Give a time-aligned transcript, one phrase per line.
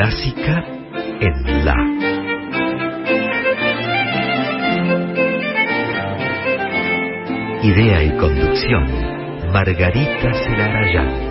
[0.00, 0.64] Clásica
[1.20, 1.76] en La.
[7.62, 8.86] Idea y conducción,
[9.52, 11.29] Margarita Celarayán.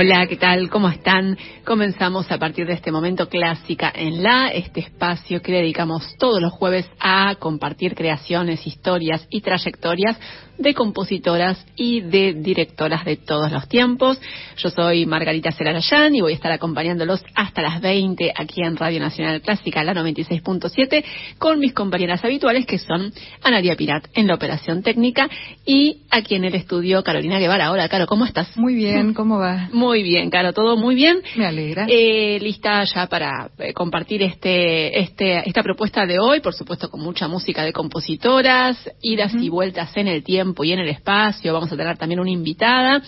[0.00, 0.70] Hola, ¿qué tal?
[0.70, 1.36] ¿Cómo están?
[1.64, 6.52] Comenzamos a partir de este momento Clásica en La, este espacio que dedicamos todos los
[6.52, 10.16] jueves a compartir creaciones, historias y trayectorias
[10.58, 14.20] de compositoras y de directoras de todos los tiempos.
[14.56, 19.00] Yo soy Margarita Celarayán y voy a estar acompañándolos hasta las 20 aquí en Radio
[19.00, 21.04] Nacional Clásica, la 96.7,
[21.38, 23.12] con mis compañeras habituales que son
[23.42, 25.28] Anaria Pirat en la operación técnica
[25.64, 27.70] y aquí en el estudio Carolina Guevara.
[27.70, 28.56] Hola, Caro, ¿cómo estás?
[28.56, 29.68] Muy bien, ¿cómo va?
[29.72, 31.20] Muy bien, Caro, todo muy bien.
[31.36, 31.86] Me alegra.
[31.88, 37.00] Eh, lista ya para eh, compartir este, este, esta propuesta de hoy, por supuesto con
[37.00, 41.52] mucha música de compositoras, idas y vueltas en el tiempo y en el espacio.
[41.52, 43.02] Vamos a tener también una invitada.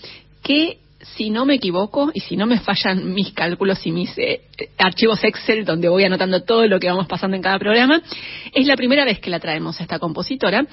[0.42, 0.78] que
[1.16, 4.42] si no me equivoco y si no me fallan mis cálculos y mis eh,
[4.78, 8.00] archivos Excel donde voy anotando todo lo que vamos pasando en cada programa,
[8.54, 10.64] es la primera vez que la traemos a esta compositora.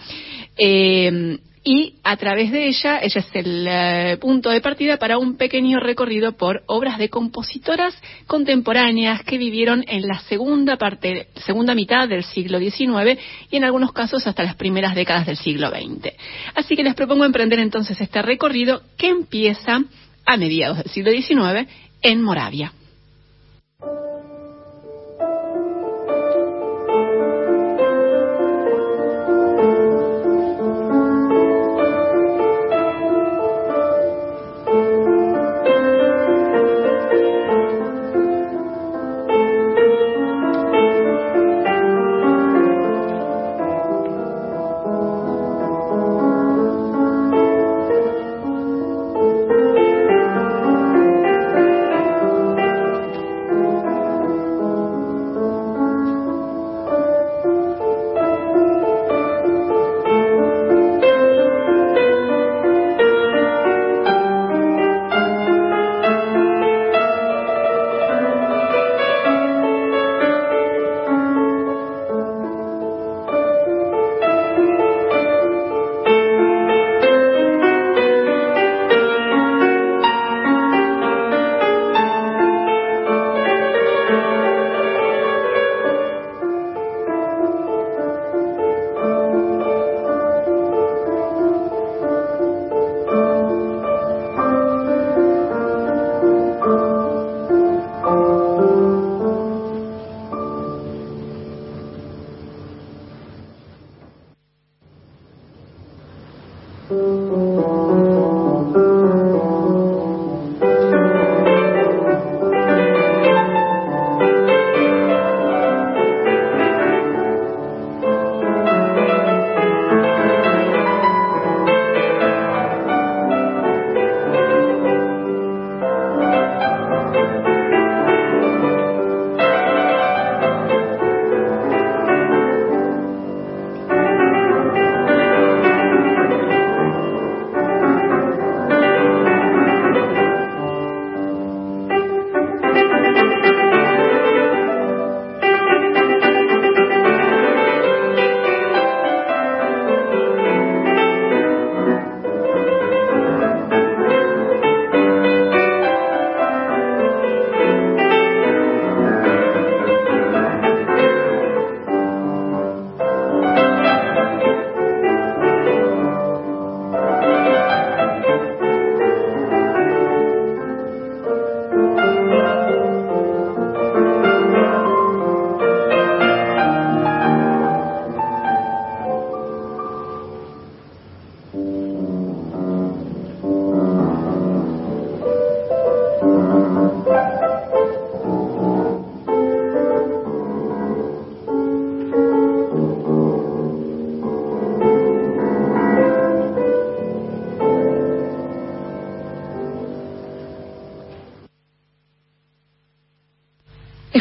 [0.55, 5.35] Eh, y a través de ella, ella es el eh, punto de partida para un
[5.35, 7.93] pequeño recorrido por obras de compositoras
[8.27, 13.19] contemporáneas que vivieron en la segunda parte, segunda mitad del siglo XIX
[13.51, 16.13] y en algunos casos hasta las primeras décadas del siglo XX.
[16.55, 19.83] Así que les propongo emprender entonces este recorrido que empieza
[20.25, 21.69] a mediados del siglo XIX
[22.01, 22.71] en Moravia.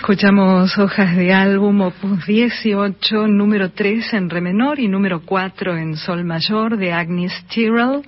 [0.08, 5.96] Escuchamos hojas de álbum opus 18, número 3 en re menor y número 4 en
[5.98, 8.00] sol mayor de Agnes Tyrrell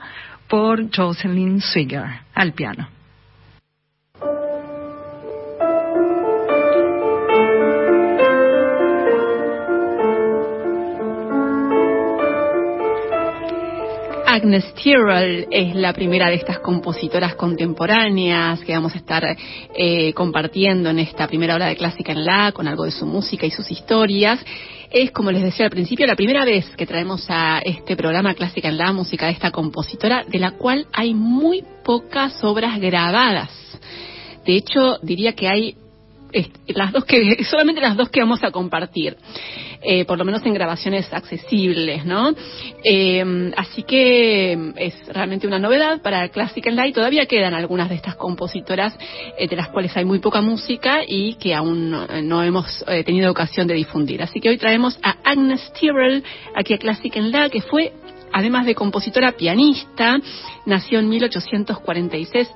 [0.48, 2.88] por Jocelyn Swigger al piano.
[14.50, 19.24] Agnes Tyrrell es la primera de estas compositoras contemporáneas que vamos a estar
[19.76, 23.46] eh, compartiendo en esta primera hora de Clásica en La, con algo de su música
[23.46, 24.44] y sus historias.
[24.90, 28.66] Es, como les decía al principio, la primera vez que traemos a este programa Clásica
[28.66, 33.50] en La, música de esta compositora, de la cual hay muy pocas obras grabadas.
[34.44, 35.76] De hecho, diría que hay
[36.66, 39.16] las dos que solamente las dos que vamos a compartir
[39.82, 42.34] eh, por lo menos en grabaciones accesibles no
[42.84, 48.16] eh, así que es realmente una novedad para Classical Light todavía quedan algunas de estas
[48.16, 48.96] compositoras
[49.38, 53.66] eh, de las cuales hay muy poca música y que aún no, hemos tenido ocasión
[53.66, 54.22] de difundir.
[54.22, 56.22] Así que hoy traemos a Agnes Tyrrell
[56.54, 57.92] aquí a Classical Light que fue
[58.32, 60.18] además de compositora pianista,
[60.66, 62.48] nació en 1846,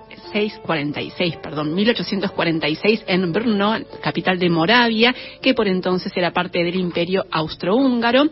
[0.65, 7.25] 46, perdón, 1846 en Brno, capital de Moravia, que por entonces era parte del Imperio
[7.31, 8.25] Austrohúngaro.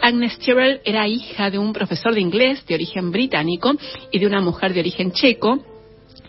[0.00, 3.72] Agnes Tyrrell era hija de un profesor de inglés de origen británico
[4.10, 5.69] y de una mujer de origen checo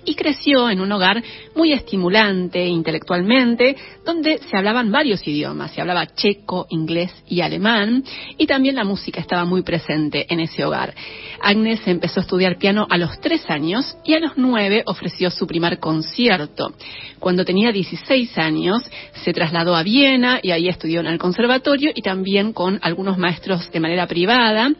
[0.05, 1.23] y creció en un hogar
[1.55, 3.75] muy estimulante intelectualmente,
[4.05, 8.03] donde se hablaban varios idiomas, se hablaba checo, inglés y alemán,
[8.37, 10.93] y también la música estaba muy presente en ese hogar.
[11.41, 15.47] Agnes empezó a estudiar piano a los tres años y a los nueve ofreció su
[15.47, 16.73] primer concierto.
[17.19, 18.83] Cuando tenía 16 años
[19.23, 23.71] se trasladó a Viena y ahí estudió en el conservatorio y también con algunos maestros
[23.71, 24.71] de manera privada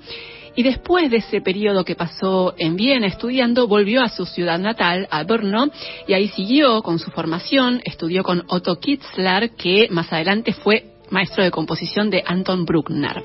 [0.55, 5.07] y después de ese periodo que pasó en Viena estudiando, volvió a su ciudad natal,
[5.09, 5.69] a Brno,
[6.07, 11.43] y ahí siguió con su formación, estudió con Otto Kitzler, que más adelante fue maestro
[11.43, 13.23] de composición de Anton Bruckner.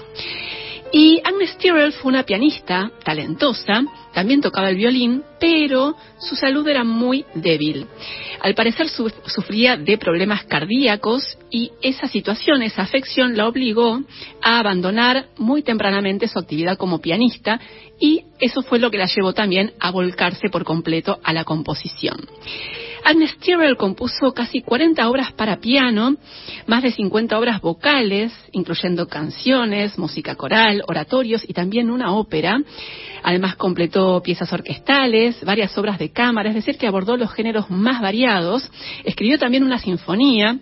[0.93, 3.85] Y Agnes Tyrrell fue una pianista talentosa,
[4.15, 7.87] también tocaba el violín, pero su salud era muy débil.
[8.41, 14.01] Al parecer sufría de problemas cardíacos y esa situación, esa afección la obligó
[14.41, 17.61] a abandonar muy tempranamente su actividad como pianista
[17.99, 22.17] y eso fue lo que la llevó también a volcarse por completo a la composición.
[23.09, 26.17] Agnes Tyrrell compuso casi 40 obras para piano,
[26.67, 32.61] más de 50 obras vocales, incluyendo canciones, música coral, oratorios y también una ópera.
[33.23, 38.03] Además completó piezas orquestales, varias obras de cámara, es decir, que abordó los géneros más
[38.03, 38.69] variados.
[39.05, 40.59] Escribió también una sinfonía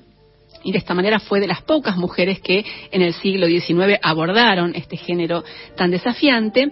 [0.64, 4.74] y de esta manera fue de las pocas mujeres que en el siglo XIX abordaron
[4.74, 5.44] este género
[5.76, 6.70] tan desafiante.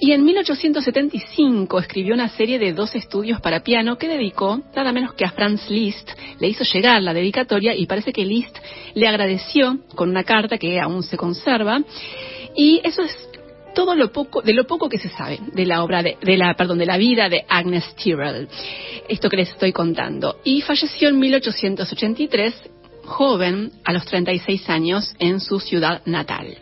[0.00, 5.14] Y en 1875 escribió una serie de dos estudios para piano que dedicó nada menos
[5.14, 6.10] que a Franz Liszt.
[6.38, 8.56] Le hizo llegar la dedicatoria y parece que Liszt
[8.94, 11.82] le agradeció con una carta que aún se conserva.
[12.54, 13.28] Y eso es
[13.74, 16.54] todo lo poco, de lo poco que se sabe de la obra de, de, la,
[16.54, 18.48] perdón, de la vida de Agnes Tyrrell.
[19.08, 20.38] Esto que les estoy contando.
[20.44, 22.54] Y falleció en 1883
[23.08, 26.58] joven, a los 36 años, en su ciudad natal.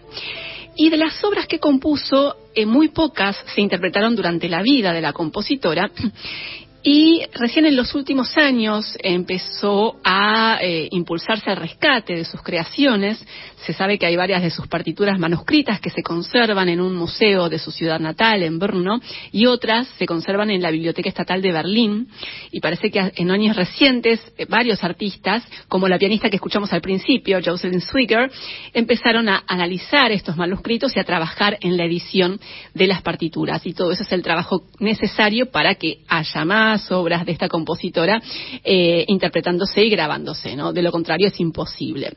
[0.77, 5.01] Y de las obras que compuso, eh, muy pocas se interpretaron durante la vida de
[5.01, 5.91] la compositora
[6.83, 13.25] y recién en los últimos años empezó a eh, impulsarse el rescate de sus creaciones.
[13.65, 17.49] Se sabe que hay varias de sus partituras manuscritas que se conservan en un museo
[17.49, 19.01] de su ciudad natal, en Brno,
[19.33, 22.09] y otras se conservan en la Biblioteca Estatal de Berlín.
[22.53, 26.81] Y parece que en años recientes eh, varios artistas, como la pianista que escuchamos al
[26.81, 28.31] principio, Jocelyn Swigger,
[28.73, 32.39] empezaron a analizar estos manuscritos y a trabajar en la edición
[32.75, 33.67] de las partituras.
[33.67, 38.23] Y todo eso es el trabajo necesario para que haya más obras de esta compositora
[38.65, 40.73] eh, interpretándose y grabándose, ¿no?
[40.73, 42.13] De lo contrario es imposible.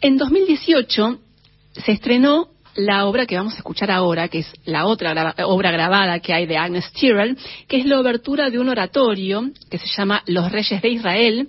[0.00, 0.18] En
[0.66, 1.18] 2018
[1.84, 6.20] se estrenó la obra que vamos a escuchar ahora, que es la otra obra grabada
[6.20, 7.36] que hay de Agnes Tyrrell,
[7.68, 11.48] que es la obertura de un oratorio que se llama Los Reyes de Israel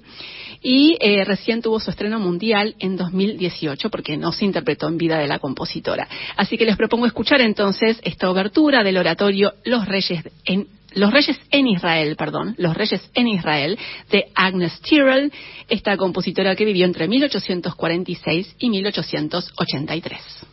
[0.61, 5.19] y eh, recién tuvo su estreno mundial en 2018 porque no se interpretó en vida
[5.19, 6.07] de la compositora.
[6.35, 11.39] Así que les propongo escuchar entonces esta obertura del oratorio Los Reyes en los Reyes
[11.51, 13.77] en Israel, perdón, Los Reyes en Israel,
[14.11, 15.31] de Agnes Tyrrell,
[15.69, 20.52] esta compositora que vivió entre 1846 y 1883.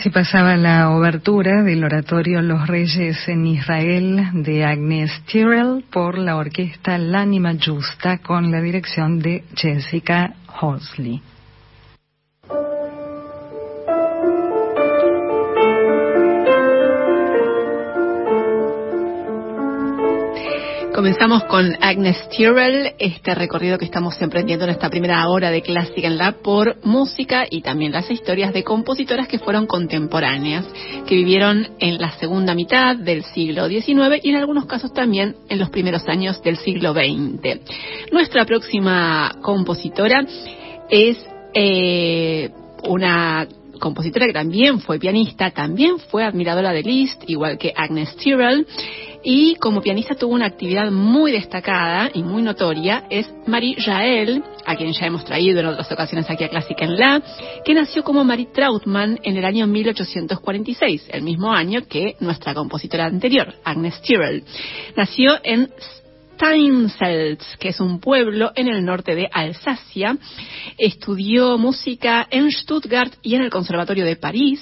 [0.00, 6.36] Así pasaba la obertura del oratorio Los Reyes en Israel de Agnes Tyrrell por la
[6.36, 11.20] orquesta L'Anima Justa con la dirección de Jessica Horsley.
[21.00, 26.06] Comenzamos con Agnes Tyrrell, este recorrido que estamos emprendiendo en esta primera hora de Clásica
[26.06, 30.66] en la por música y también las historias de compositoras que fueron contemporáneas,
[31.06, 35.58] que vivieron en la segunda mitad del siglo XIX y en algunos casos también en
[35.58, 38.12] los primeros años del siglo XX.
[38.12, 40.26] Nuestra próxima compositora
[40.90, 41.16] es
[41.54, 42.50] eh,
[42.86, 43.48] una
[43.80, 48.66] compositora que también fue pianista, también fue admiradora de Liszt, igual que Agnes Tyrrell,
[49.22, 54.76] y como pianista tuvo una actividad muy destacada y muy notoria, es Marie Jael, a
[54.76, 57.22] quien ya hemos traído en otras ocasiones aquí a Clásica en La,
[57.64, 63.06] que nació como Marie Trautmann en el año 1846, el mismo año que nuestra compositora
[63.06, 64.42] anterior, Agnes Tyrrell.
[64.96, 65.70] Nació en
[66.40, 70.16] Steinselz, que es un pueblo en el norte de Alsacia.
[70.78, 74.60] Estudió música en Stuttgart y en el Conservatorio de París.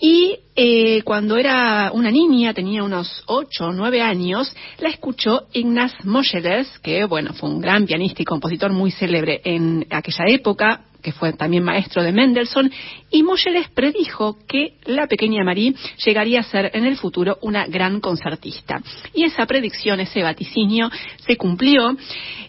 [0.00, 5.92] Y eh, cuando era una niña, tenía unos ocho o nueve años, la escuchó Ignaz
[6.04, 11.12] Moscheles, que bueno, fue un gran pianista y compositor muy célebre en aquella época, que
[11.12, 12.70] fue también maestro de Mendelssohn,
[13.10, 18.00] y Moscheles predijo que la pequeña Marie llegaría a ser en el futuro una gran
[18.00, 18.80] concertista.
[19.14, 20.90] Y esa predicción, ese vaticinio,
[21.26, 21.96] se cumplió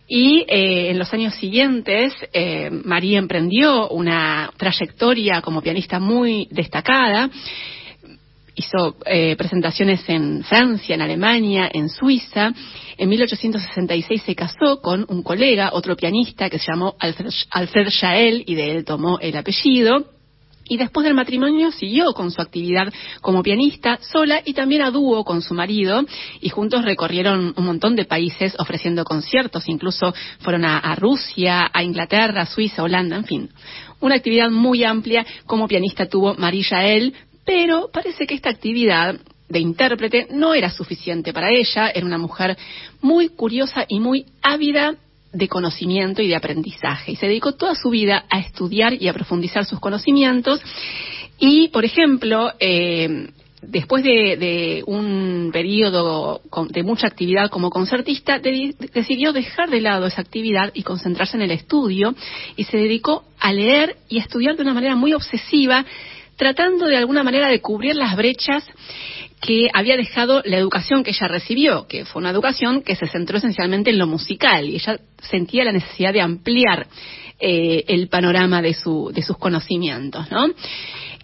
[0.07, 7.29] y eh, en los años siguientes eh, Marie emprendió una trayectoria como pianista muy destacada
[8.61, 12.53] hizo eh, presentaciones en Francia, en Alemania, en Suiza.
[12.97, 17.89] En 1866 se casó con un colega, otro pianista que se llamó Alfred, Alfred
[18.45, 20.05] y de él tomó el apellido.
[20.65, 25.25] Y después del matrimonio siguió con su actividad como pianista sola y también a dúo
[25.25, 26.05] con su marido
[26.39, 31.83] y juntos recorrieron un montón de países ofreciendo conciertos, incluso fueron a, a Rusia, a
[31.83, 33.49] Inglaterra, Suiza, Holanda, en fin.
[33.99, 37.13] Una actividad muy amplia como pianista tuvo Marie Jael,
[37.51, 42.57] pero parece que esta actividad de intérprete no era suficiente para ella, era una mujer
[43.01, 44.95] muy curiosa y muy ávida
[45.33, 47.11] de conocimiento y de aprendizaje.
[47.11, 50.61] Y se dedicó toda su vida a estudiar y a profundizar sus conocimientos.
[51.39, 53.27] Y, por ejemplo, eh,
[53.61, 60.71] después de, un periodo de mucha actividad como concertista, decidió dejar de lado esa actividad
[60.73, 62.15] y concentrarse en el estudio
[62.55, 65.85] y se dedicó a leer y a estudiar de una manera muy obsesiva
[66.37, 68.65] tratando de alguna manera de cubrir las brechas
[69.41, 73.37] que había dejado la educación que ella recibió, que fue una educación que se centró
[73.37, 76.87] esencialmente en lo musical y ella sentía la necesidad de ampliar
[77.39, 80.45] eh, el panorama de, su, de sus conocimientos, ¿no?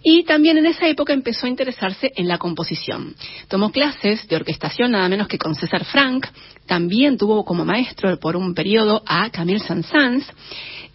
[0.02, 3.14] Y también en esa época empezó a interesarse en la composición.
[3.48, 6.26] Tomó clases de orquestación nada menos que con César Frank,
[6.66, 10.24] también tuvo como maestro por un periodo a Camille Saint-Saëns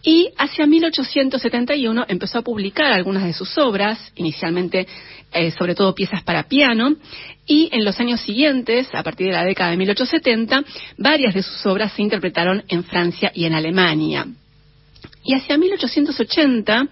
[0.04, 4.86] y hacia 1871 empezó a publicar algunas de sus obras, inicialmente
[5.32, 6.94] eh, sobre todo piezas para piano,
[7.46, 10.62] y en los años siguientes, a partir de la década de 1870,
[10.98, 14.26] varias de sus obras se interpretaron en Francia y en Alemania.
[15.24, 16.86] Y hacia 1880,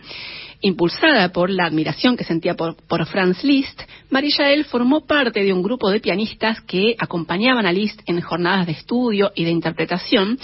[0.62, 5.62] impulsada por la admiración que sentía por, Franz Liszt, Marie Jael formó parte de un
[5.62, 10.38] grupo de pianistas que acompañaban a Liszt en jornadas de estudio y de interpretación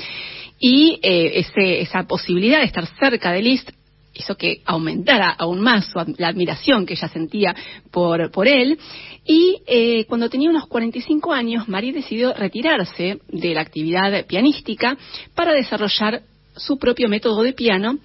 [0.58, 1.44] y eh,
[1.80, 3.70] esa posibilidad de estar cerca de Liszt
[4.18, 7.54] hizo que aumentara aún más la admiración que ella sentía
[7.90, 8.78] por, por él.
[9.24, 14.96] Y eh, cuando tenía unos 45 años, Marie decidió retirarse de la actividad pianística
[15.34, 16.22] para desarrollar
[16.56, 17.98] su propio método de piano,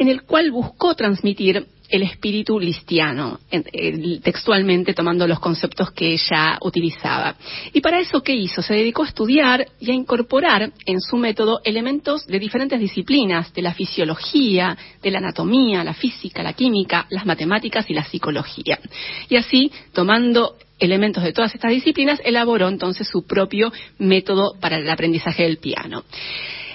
[0.00, 3.38] en el cual buscó transmitir el espíritu listiano,
[4.22, 7.36] textualmente tomando los conceptos que ella utilizaba.
[7.74, 8.62] Y para eso, ¿qué hizo?
[8.62, 13.60] Se dedicó a estudiar y a incorporar en su método elementos de diferentes disciplinas, de
[13.60, 18.78] la fisiología, de la anatomía, la física, la química, las matemáticas y la psicología.
[19.28, 24.88] Y así, tomando elementos de todas estas disciplinas, elaboró entonces su propio método para el
[24.88, 26.04] aprendizaje del piano.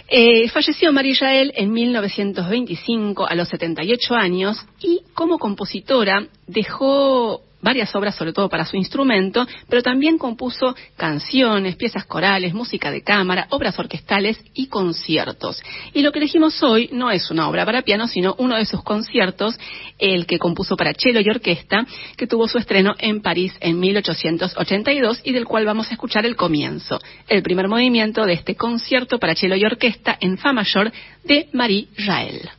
[0.08, 7.96] Eh, falleció María Jael en 1925 a los 78 años y como compositora dejó varias
[7.96, 13.48] obras sobre todo para su instrumento, pero también compuso canciones, piezas corales, música de cámara,
[13.50, 15.62] obras orquestales y conciertos.
[15.94, 18.84] Y lo que elegimos hoy no es una obra para piano, sino uno de sus
[18.84, 19.58] conciertos,
[19.98, 21.86] el que compuso para cello y orquesta,
[22.18, 26.36] que tuvo su estreno en París en 1882 y del cual vamos a escuchar el
[26.36, 30.92] comienzo, el primer movimiento de este concierto para cello y orquesta en fa mayor
[31.24, 32.50] de Marie Jael.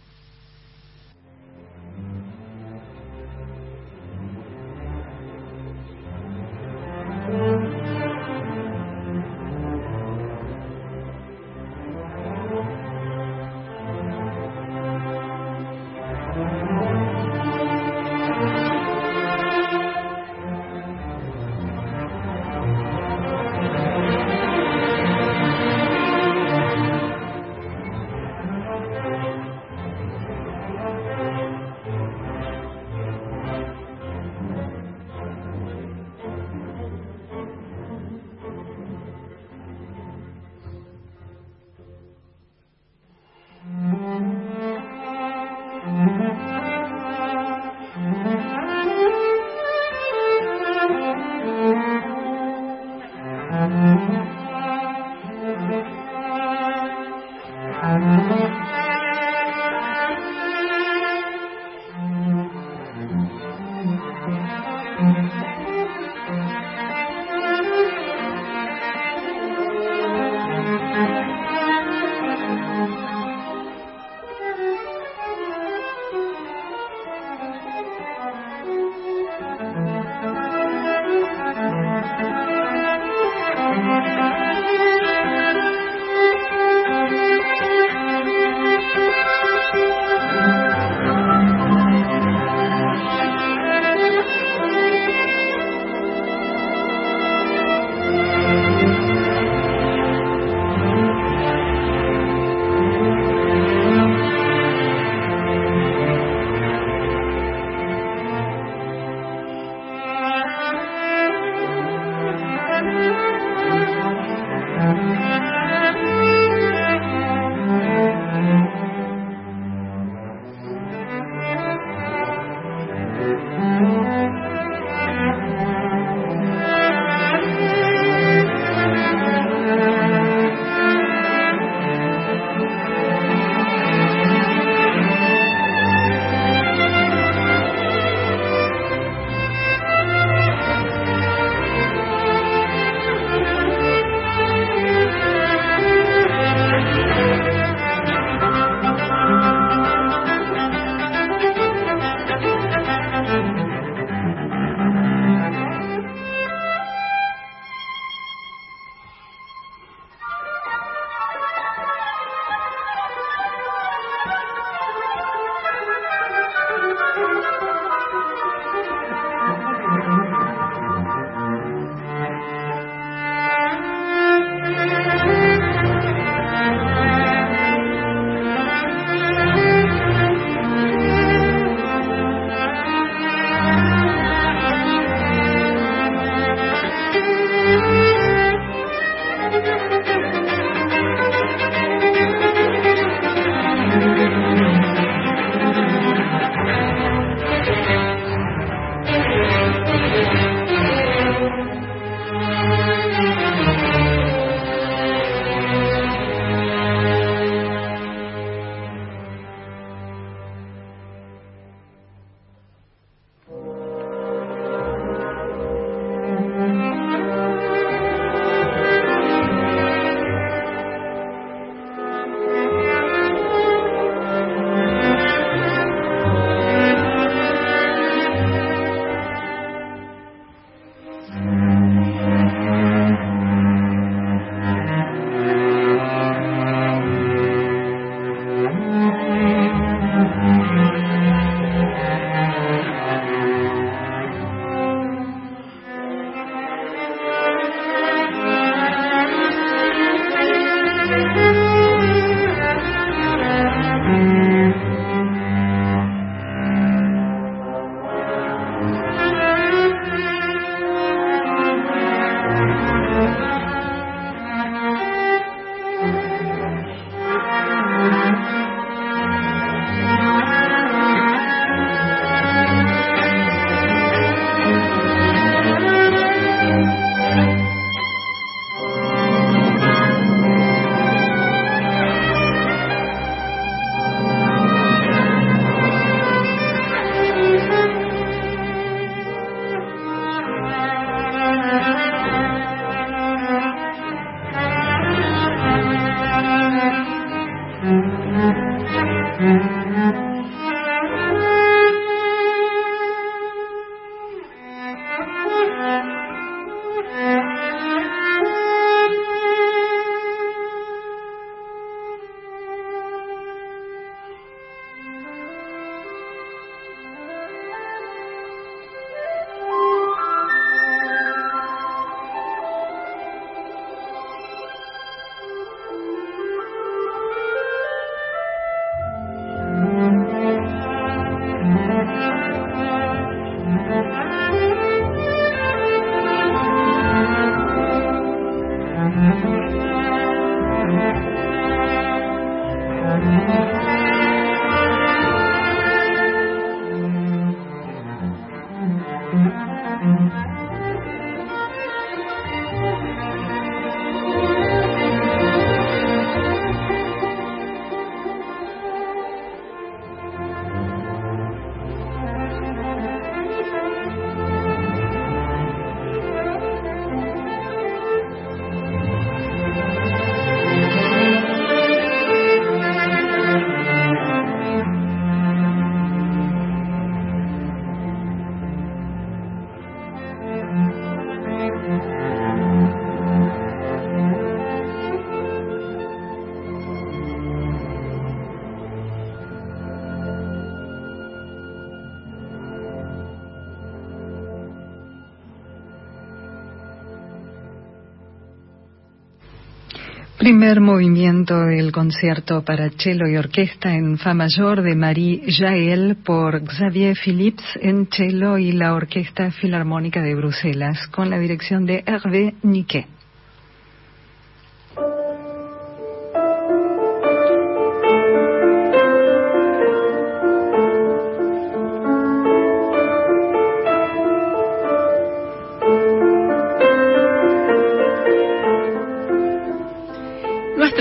[400.57, 406.64] Primer movimiento del concierto para cello y orquesta en Fa mayor de Marie Jael por
[406.64, 412.54] Xavier Philips en cello y la Orquesta Filarmónica de Bruselas con la dirección de Hervé
[412.63, 413.07] Niquet.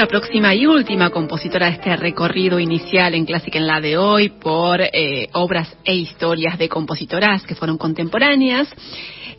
[0.06, 4.30] Nuestra próxima y última compositora de este recorrido inicial en Clásica en la de hoy
[4.30, 8.70] por eh, obras e historias de compositoras que fueron contemporáneas,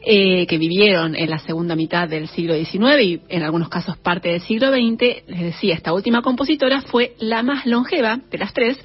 [0.04, 4.30] eh, que vivieron en la segunda mitad del siglo XIX y en algunos casos parte
[4.30, 5.28] del siglo XX.
[5.28, 8.76] Les decía, esta última compositora fue la más longeva de las tres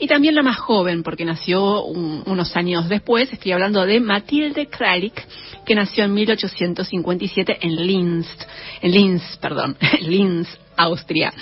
[0.00, 3.32] y también la más joven porque nació unos años después.
[3.32, 5.24] Estoy hablando de Matilde Kralik,
[5.64, 8.26] que nació en 1857 en Linz,
[8.82, 10.48] en Linz, perdón, Linz,
[10.78, 11.32] Austria.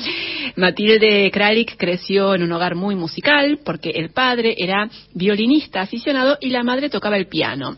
[0.57, 6.51] Matilde Kralik creció en un hogar muy musical porque el padre era violinista aficionado y
[6.51, 7.77] la madre tocaba el piano.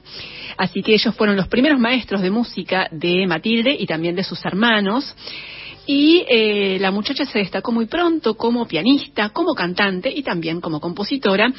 [0.56, 4.44] Así que ellos fueron los primeros maestros de música de Matilde y también de sus
[4.44, 5.14] hermanos.
[5.90, 10.80] Y eh, la muchacha se destacó muy pronto como pianista, como cantante y también como
[10.80, 11.50] compositora.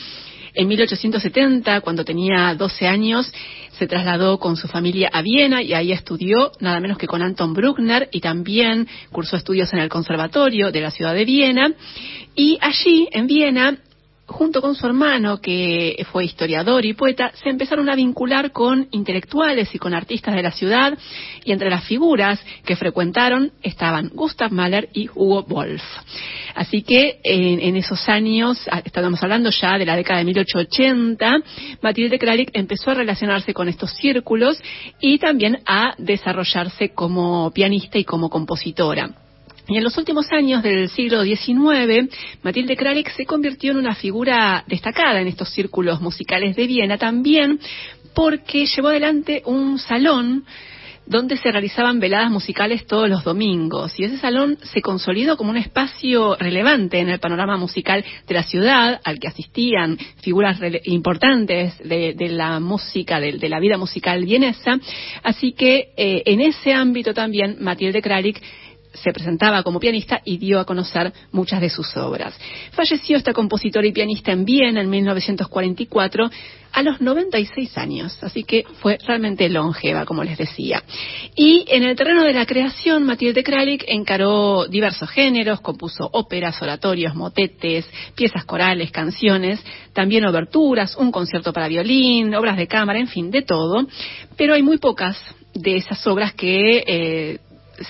[0.54, 3.34] En 1870, cuando tenía 12 años,
[3.72, 7.56] se trasladó con su familia a Viena y ahí estudió nada menos que con Anton
[7.56, 11.74] Bruckner y también cursó estudios en el Conservatorio de la ciudad de Viena.
[12.36, 13.80] Y allí, en Viena,
[14.30, 19.74] junto con su hermano, que fue historiador y poeta, se empezaron a vincular con intelectuales
[19.74, 20.98] y con artistas de la ciudad,
[21.44, 25.84] y entre las figuras que frecuentaron estaban Gustav Mahler y Hugo Wolf.
[26.56, 31.38] Así que en, esos años, ah, estábamos hablando ya de la década de 1880,
[31.82, 34.62] Matilde Kralik empezó a relacionarse con estos círculos
[35.00, 39.29] y también a desarrollarse como pianista y como compositora.
[39.70, 42.10] Y en los últimos años del siglo XIX,
[42.42, 47.60] Matilde Kralik se convirtió en una figura destacada en estos círculos musicales de Viena también
[48.16, 50.44] porque llevó adelante un salón
[51.06, 54.00] donde se realizaban veladas musicales todos los domingos.
[54.00, 58.44] Y ese salón se consolidó como un espacio relevante en el panorama musical de la
[58.44, 64.80] ciudad, al que asistían figuras importantes de, la música, de, la vida musical vienesa.
[65.24, 68.40] Así que eh, en ese ámbito también Matilde Kralik
[68.94, 72.34] se presentaba como pianista y dio a conocer muchas de sus obras.
[72.72, 76.30] Falleció esta compositora y pianista en Viena en 1944
[76.72, 80.84] a los 96 años, así que fue realmente longeva, como les decía.
[81.36, 87.16] Y en el terreno de la creación, Matilde Kralik encaró diversos géneros, compuso óperas, oratorios,
[87.16, 89.64] motetes, piezas corales, canciones,
[89.94, 93.88] también oberturas, un concierto para violín, obras de cámara, en fin, de todo,
[94.38, 95.18] pero hay muy pocas
[95.54, 97.40] de esas obras que eh,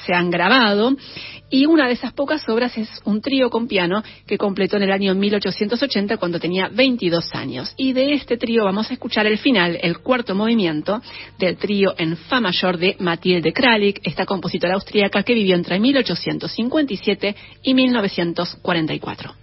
[0.06, 0.96] se han grabado
[1.50, 4.92] y una de esas pocas obras es un trío con piano que completó en el
[4.92, 7.74] año 1880 cuando tenía 22 años.
[7.76, 11.02] Y de este trío vamos a escuchar el final, el cuarto movimiento
[11.40, 17.36] del trío en fa mayor de Matilde Kralik, esta compositora austríaca que vivió entre 1857
[17.64, 19.34] y 1944.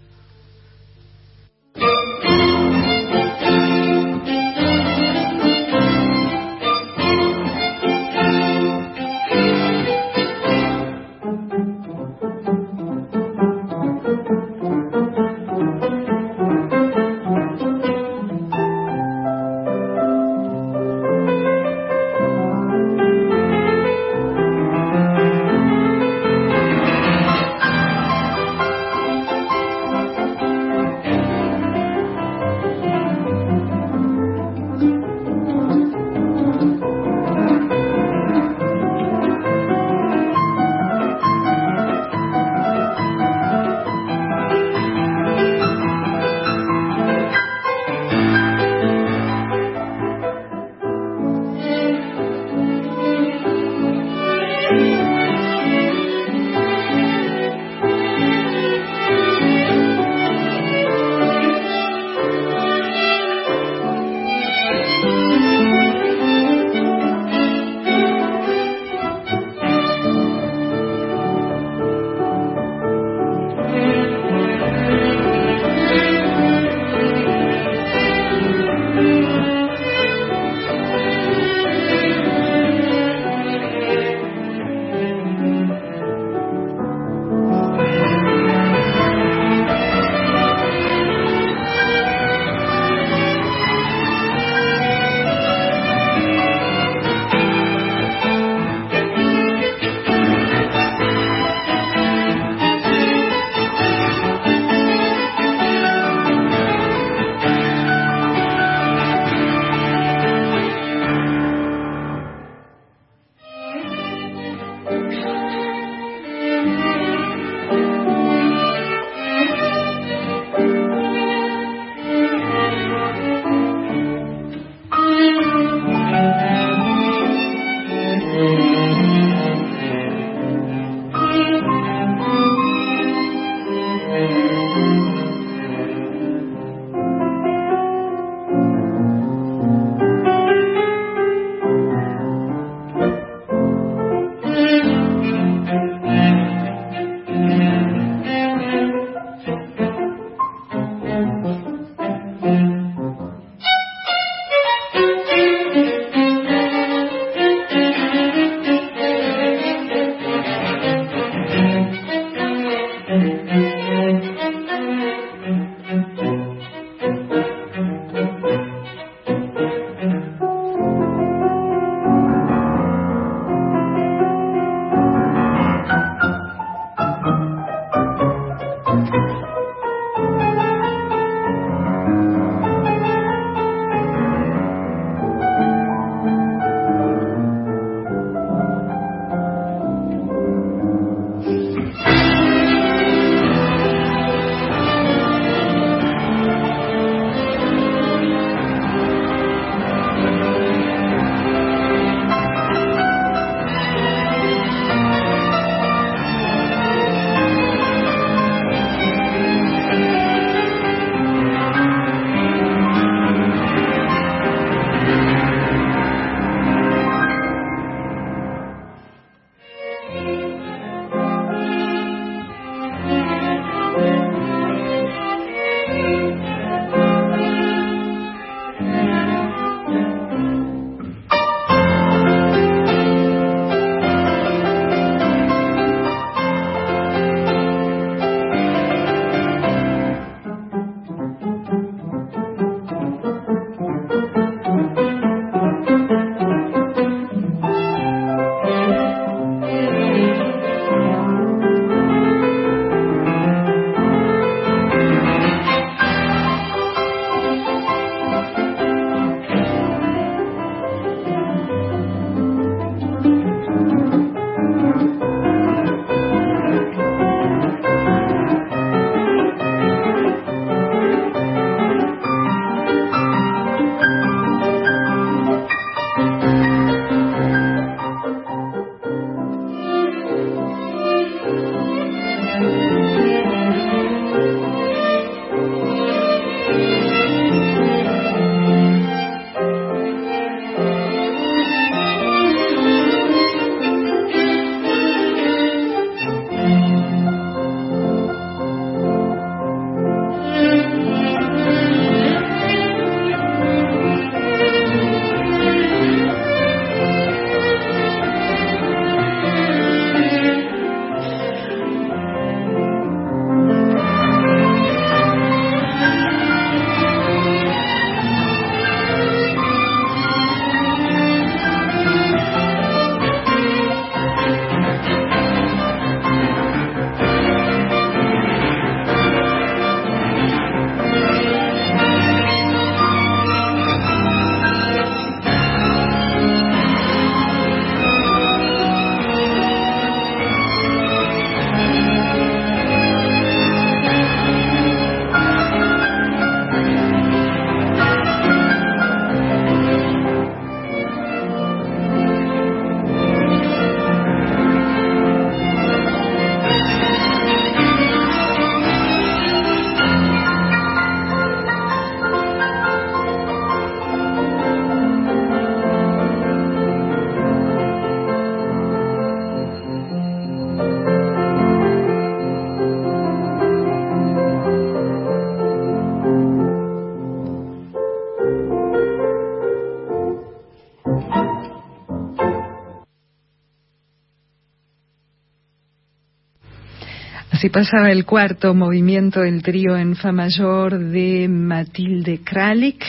[387.66, 393.04] Así pasaba el cuarto movimiento del trío en fa mayor de Matilde Kralik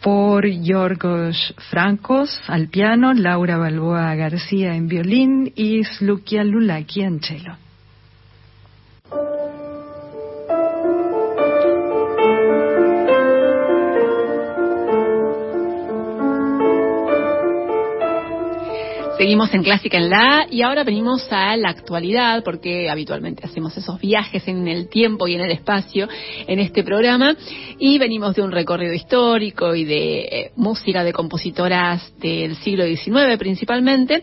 [0.00, 7.56] por Yorgos Francos al piano, Laura Balboa García en violín y Slukia Lulaki en cello.
[19.18, 24.00] Seguimos en Clásica en la y ahora venimos a la actualidad porque habitualmente hacemos esos
[24.00, 26.08] viajes en el tiempo y en el espacio
[26.46, 27.36] en este programa
[27.80, 33.36] y venimos de un recorrido histórico y de eh, música de compositoras del siglo XIX
[33.40, 34.22] principalmente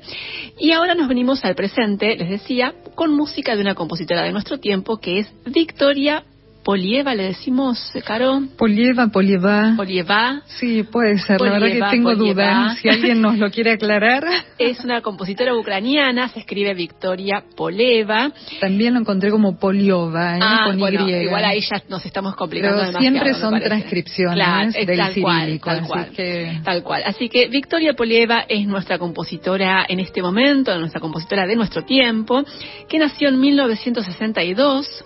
[0.58, 4.60] y ahora nos venimos al presente, les decía, con música de una compositora de nuestro
[4.62, 6.24] tiempo que es Victoria
[6.66, 8.42] Polieva, le decimos, Caro.
[8.58, 9.76] Polieva, Polieva.
[9.78, 10.42] Polieva.
[10.48, 11.40] Sí, puede ser.
[11.40, 12.80] la verdad que tengo dudas.
[12.80, 14.26] Si alguien nos lo quiere aclarar.
[14.58, 18.32] Es una compositora ucraniana, se escribe Victoria Poleva.
[18.62, 20.40] También lo encontré como Poliova, ¿eh?
[20.42, 21.26] ah, con bueno, Y.
[21.26, 25.82] Igual ahí ya nos estamos complicando Pero siempre son transcripciones claro, del tal cual, tal
[25.86, 26.62] cual, que...
[26.64, 27.04] tal cual.
[27.06, 32.44] Así que Victoria Polieva es nuestra compositora en este momento, nuestra compositora de nuestro tiempo,
[32.88, 35.04] que nació en 1962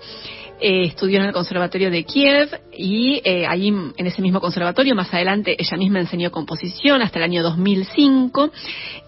[0.61, 5.13] eh, estudió en el Conservatorio de Kiev y eh, allí en ese mismo conservatorio más
[5.13, 8.51] adelante ella misma enseñó composición hasta el año 2005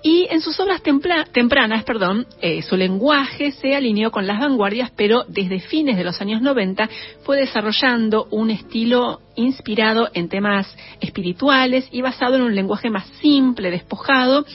[0.04, 5.26] y en sus obras tempranas, perdón, eh, su lenguaje se alineó con las vanguardias, pero
[5.28, 6.90] desde fines de los años 90
[7.24, 13.72] fue desarrollando un estilo inspirado en temas espirituales y basado en un lenguaje más simple,
[13.72, 14.46] despojado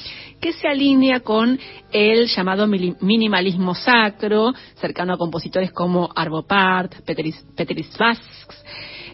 [0.40, 1.58] que se alinea con
[1.92, 8.64] el llamado minimalismo sacro, cercano a compositores como Arvo Part, Peteris, Peteris Vasks,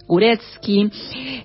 [0.07, 0.91] Guretsky.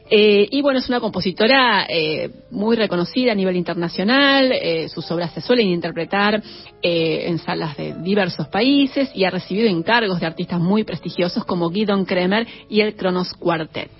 [0.09, 4.51] Eh, y bueno, es una compositora eh, muy reconocida a nivel internacional.
[4.51, 6.41] Eh, sus obras se suelen interpretar
[6.81, 12.05] en salas de diversos países y ha recibido encargos de artistas muy prestigiosos como Guidon
[12.05, 13.91] Kremer y el Kronos Quartet.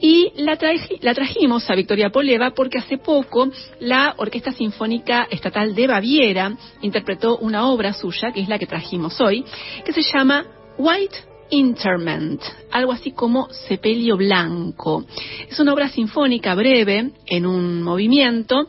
[0.00, 0.56] Y la,
[1.00, 3.48] la trajimos a Victoria Poleva porque hace poco
[3.80, 9.20] la Orquesta Sinfónica Estatal de Baviera interpretó una obra suya, que es la que trajimos
[9.20, 9.44] hoy,
[9.84, 10.46] que se llama
[10.78, 12.40] White Interment,
[12.70, 15.04] algo así como Sepelio Blanco.
[15.48, 18.68] Es una obra sinfónica breve en un movimiento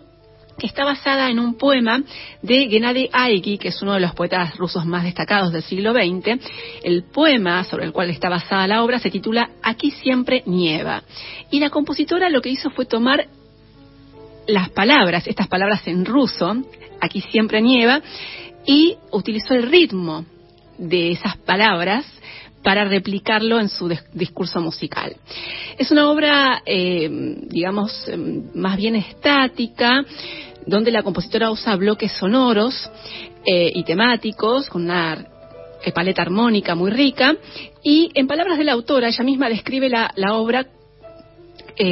[0.58, 2.02] que está basada en un poema
[2.42, 6.40] de Gennady Aigi, que es uno de los poetas rusos más destacados del siglo XX.
[6.84, 11.04] El poema sobre el cual está basada la obra se titula Aquí siempre nieva.
[11.52, 13.28] Y la compositora lo que hizo fue tomar
[14.48, 16.56] las palabras, estas palabras en ruso,
[17.02, 18.02] Aquí siempre nieva,
[18.66, 20.26] y utilizó el ritmo
[20.78, 22.06] de esas palabras
[22.66, 25.16] para replicarlo en su discurso musical.
[25.78, 27.08] Es una obra, eh,
[27.48, 30.04] digamos, em, más bien estática,
[30.66, 32.90] donde la compositora usa bloques sonoros
[33.46, 35.28] eh, y temáticos con una
[35.84, 37.36] eh, paleta armónica muy rica
[37.84, 40.66] y en palabras de la autora ella misma describe la, la obra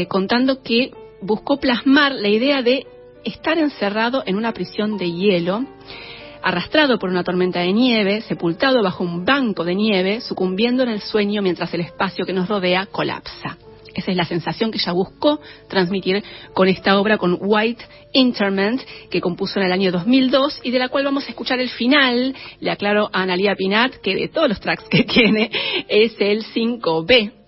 [0.08, 2.88] contando que buscó plasmar la idea de
[3.26, 5.66] estar encerrado en una prisión de hielo
[6.44, 11.02] arrastrado por una tormenta de nieve, sepultado bajo un banco de nieve, sucumbiendo en el
[11.02, 13.58] sueño mientras el espacio que nos rodea colapsa.
[13.96, 15.40] Esa es la sensación que ella buscó
[15.70, 16.24] transmitir
[16.54, 20.90] con esta obra, con White Interment, que compuso en el año 2002 y de la
[20.90, 22.36] cual vamos a escuchar el final.
[22.60, 25.52] Le aclaro a Analia Pinat que de todos los tracks que tiene
[25.88, 27.43] es el 5B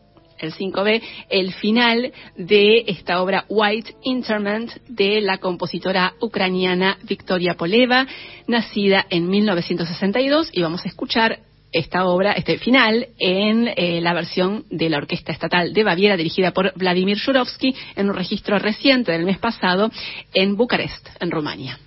[0.46, 8.08] el 5B, el final de esta obra White Interment de la compositora ucraniana Victoria Poleva,
[8.48, 11.39] nacida en 1962 y vamos a escuchar
[11.72, 16.52] esta obra, este final, en eh, la versión de la Orquesta Estatal de Baviera dirigida
[16.52, 19.91] por Vladimir Shurovsky en un registro reciente del mes pasado
[20.34, 21.78] en Bucarest, en Rumania.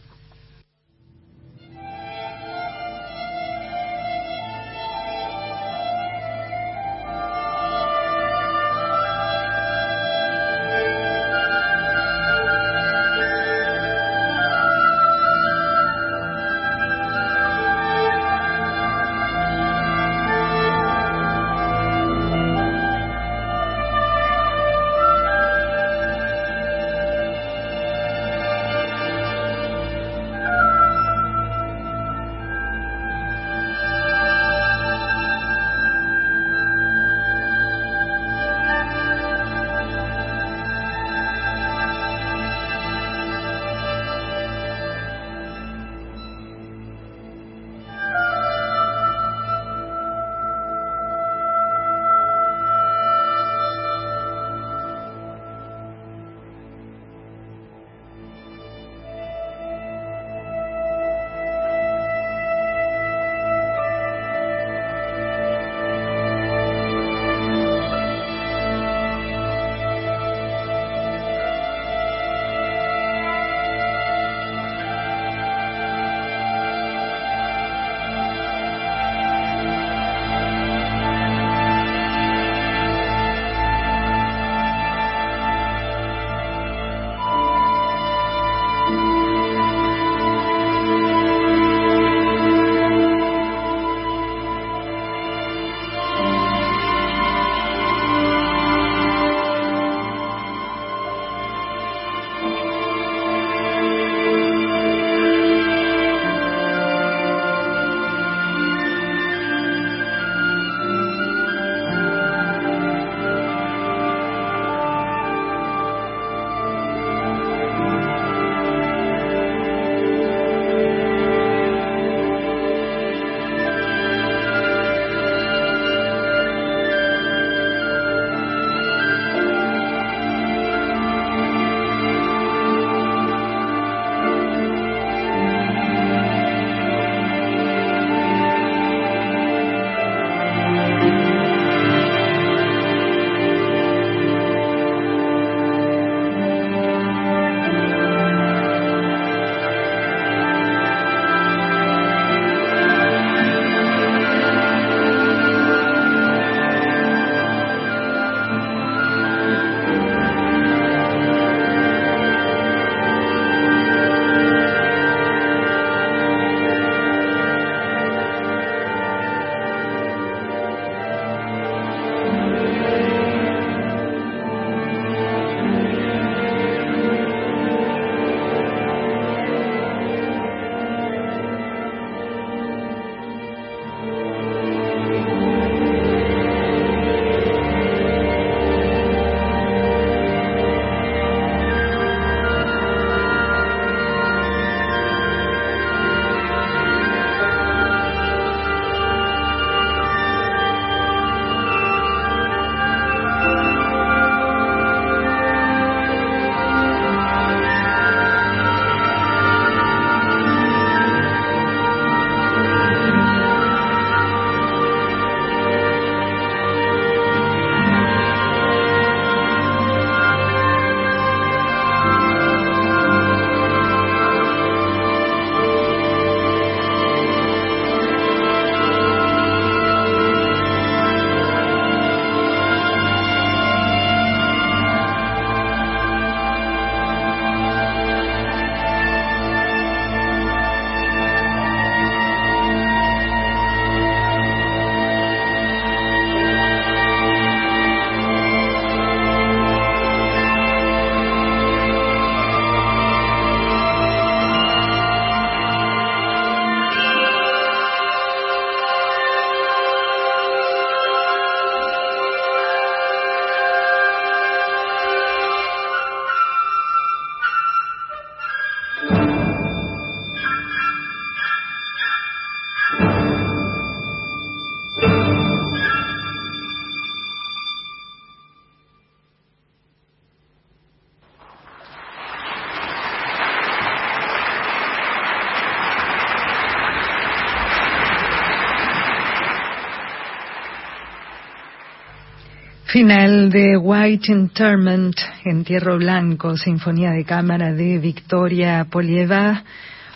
[292.91, 295.15] Final de White Interment,
[295.45, 299.63] Entierro Blanco, Sinfonía de Cámara de Victoria Polieva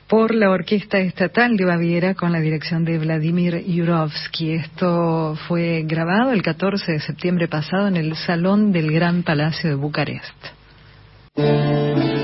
[0.09, 4.53] por la Orquesta Estatal de Baviera con la dirección de Vladimir Yurovsky.
[4.53, 9.77] Esto fue grabado el 14 de septiembre pasado en el Salón del Gran Palacio de
[9.77, 12.22] Bucarest.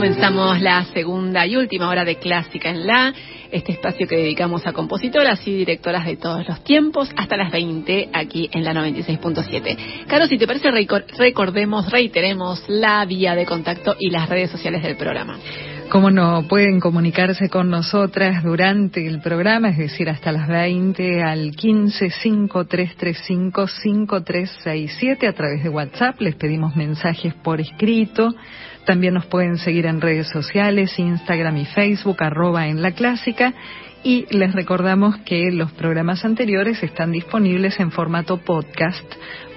[0.00, 3.12] Comenzamos la segunda y última hora de Clásica en La,
[3.50, 8.08] este espacio que dedicamos a compositoras y directoras de todos los tiempos, hasta las 20
[8.10, 10.06] aquí en la 96.7.
[10.06, 14.96] Caro, si te parece, recordemos, reiteremos la vía de contacto y las redes sociales del
[14.96, 15.38] programa.
[15.90, 21.50] Cómo no, pueden comunicarse con nosotras durante el programa, es decir, hasta las 20 al
[21.56, 26.20] 15 5335 5367 a través de WhatsApp.
[26.20, 28.32] Les pedimos mensajes por escrito
[28.84, 33.54] también nos pueden seguir en redes sociales, Instagram y Facebook, arroba en la clásica.
[34.02, 39.04] Y les recordamos que los programas anteriores están disponibles en formato podcast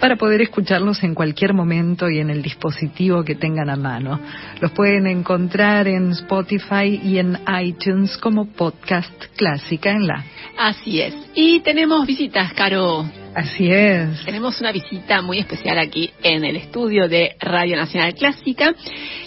[0.03, 4.19] para poder escucharlos en cualquier momento y en el dispositivo que tengan a mano.
[4.59, 10.25] Los pueden encontrar en Spotify y en iTunes como podcast clásica en la.
[10.57, 11.15] Así es.
[11.35, 13.05] Y tenemos visitas, Caro.
[13.33, 14.25] Así es.
[14.25, 18.75] Tenemos una visita muy especial aquí en el estudio de Radio Nacional Clásica,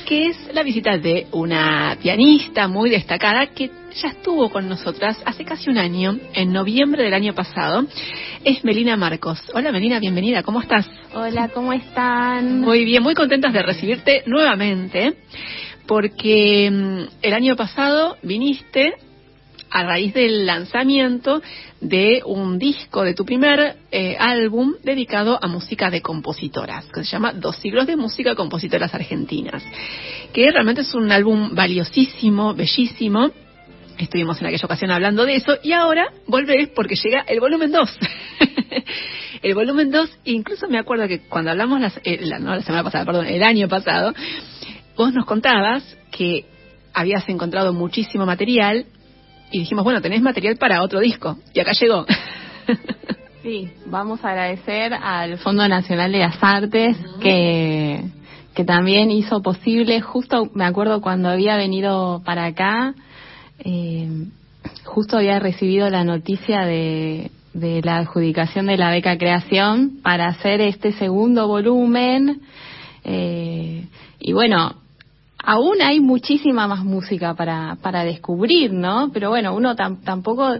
[0.06, 5.44] que es la visita de una pianista muy destacada que ya estuvo con nosotras hace
[5.44, 7.86] casi un año, en noviembre del año pasado.
[8.44, 9.40] Es Melina Marcos.
[9.54, 10.65] Hola Melina, bienvenida, ¿cómo estás?
[11.14, 12.60] Hola, ¿cómo están?
[12.60, 15.14] Muy bien, muy contentas de recibirte nuevamente,
[15.86, 18.94] porque mm, el año pasado viniste
[19.70, 21.40] a raíz del lanzamiento
[21.80, 27.12] de un disco de tu primer eh, álbum dedicado a música de compositoras, que se
[27.12, 29.62] llama Dos siglos de música compositoras argentinas,
[30.32, 33.30] que realmente es un álbum valiosísimo, bellísimo.
[33.98, 37.98] Estuvimos en aquella ocasión hablando de eso y ahora volvés porque llega el volumen 2.
[39.42, 43.04] el volumen 2, incluso me acuerdo que cuando hablamos eh, la, no la semana pasada,
[43.04, 44.12] perdón, el año pasado,
[44.96, 46.46] vos nos contabas que
[46.92, 48.86] habías encontrado muchísimo material
[49.50, 51.38] y dijimos, bueno, tenés material para otro disco.
[51.54, 52.06] Y acá llegó.
[53.46, 58.02] Sí, vamos a agradecer al Fondo Nacional de las Artes que,
[58.56, 62.92] que también hizo posible, justo me acuerdo cuando había venido para acá,
[63.58, 64.26] eh,
[64.84, 70.60] justo había recibido la noticia de, de la adjudicación de la beca creación para hacer
[70.60, 72.42] este segundo volumen.
[73.04, 73.86] Eh,
[74.20, 74.74] y bueno,
[75.46, 79.10] aún hay muchísima más música para, para descubrir, ¿no?
[79.12, 80.56] Pero bueno, uno tampoco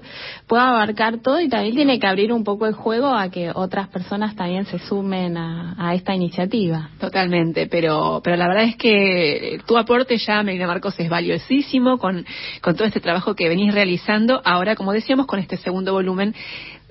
[0.47, 3.89] puede abarcar todo y también tiene que abrir un poco el juego a que otras
[3.89, 6.91] personas también se sumen a, esta iniciativa.
[7.01, 12.25] Totalmente, pero, pero la verdad es que tu aporte ya, Medina Marcos, es valiosísimo con,
[12.61, 14.41] con todo este trabajo que venís realizando.
[14.45, 16.35] Ahora, como decíamos, con este segundo volumen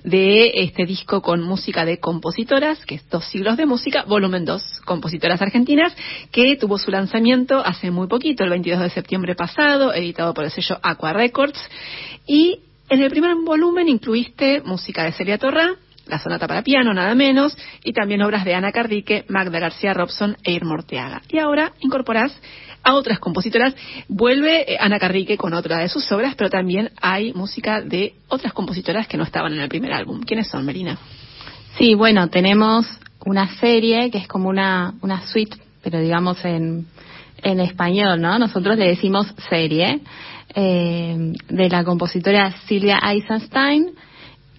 [0.06, 4.82] de este disco con música de compositoras, que es Dos siglos de música, volumen 2,
[4.84, 5.92] compositoras argentinas,
[6.30, 10.52] que tuvo su lanzamiento hace muy poquito, el 22 de septiembre pasado, editado por el
[10.52, 11.58] sello Aqua Records.
[12.24, 15.74] Y en el primer volumen incluiste música de Celia Torra,
[16.06, 20.36] la sonata para piano, nada menos, y también obras de Ana Cardique, Magda García Robson
[20.44, 21.22] e Ir Morteaga.
[21.28, 22.32] Y ahora incorporás
[22.86, 23.74] a otras compositoras.
[24.08, 28.52] Vuelve eh, Ana Carrique con otra de sus obras, pero también hay música de otras
[28.52, 30.22] compositoras que no estaban en el primer álbum.
[30.22, 30.96] ¿Quiénes son, Melina?
[31.76, 32.86] Sí, bueno, tenemos
[33.24, 36.86] una serie que es como una, una suite, pero digamos en,
[37.42, 38.38] en español, ¿no?
[38.38, 40.00] Nosotros le decimos serie,
[40.54, 43.90] eh, de la compositora Silvia Eisenstein.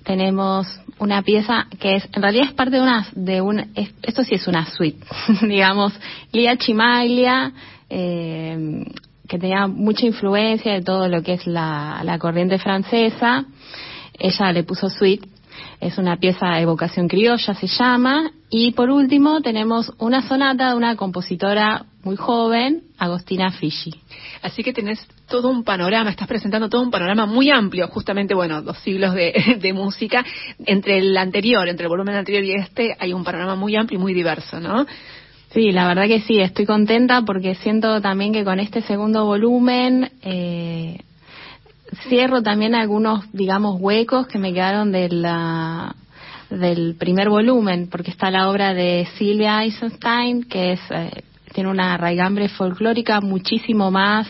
[0.03, 0.67] Tenemos
[0.99, 3.71] una pieza que es, en realidad es parte de una, de un,
[4.03, 5.05] esto sí es una suite,
[5.41, 5.93] digamos,
[6.31, 7.51] Lia Chimaglia,
[7.89, 8.85] eh,
[9.27, 13.45] que tenía mucha influencia de todo lo que es la, la corriente francesa.
[14.17, 15.27] Ella le puso suite,
[15.79, 18.31] es una pieza de evocación criolla, se llama.
[18.49, 23.91] Y por último tenemos una sonata de una compositora muy joven, Agostina Fischi.
[24.41, 28.61] Así que tenés todo un panorama, estás presentando todo un panorama muy amplio, justamente, bueno,
[28.61, 30.25] dos siglos de, de, música.
[30.65, 34.01] Entre el anterior, entre el volumen anterior y este, hay un panorama muy amplio y
[34.01, 34.85] muy diverso, ¿no?
[35.51, 40.11] Sí, la verdad que sí, estoy contenta porque siento también que con este segundo volumen
[40.21, 40.99] eh,
[42.09, 45.95] cierro también algunos, digamos, huecos que me quedaron de la,
[46.49, 51.23] del primer volumen, porque está la obra de Silvia Eisenstein, que es eh,
[51.53, 54.27] tiene una raigambre folclórica muchísimo más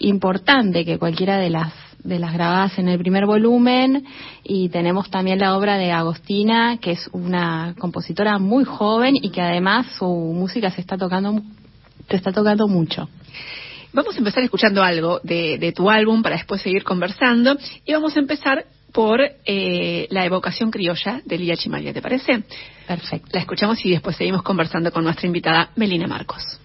[0.00, 1.72] importante que cualquiera de las
[2.08, 4.04] de las grabadas en el primer volumen
[4.42, 9.42] y tenemos también la obra de Agostina, que es una compositora muy joven y que
[9.42, 11.40] además su música se está tocando,
[12.08, 13.08] se está tocando mucho.
[13.92, 18.20] Vamos a empezar escuchando algo de, tu álbum para después seguir conversando y vamos a
[18.20, 22.42] empezar por eh, la evocación criolla de Lía Chimalia, ¿te parece?
[22.86, 23.28] Perfecto.
[23.32, 26.58] La escuchamos y después seguimos conversando con nuestra invitada Melina Marcos.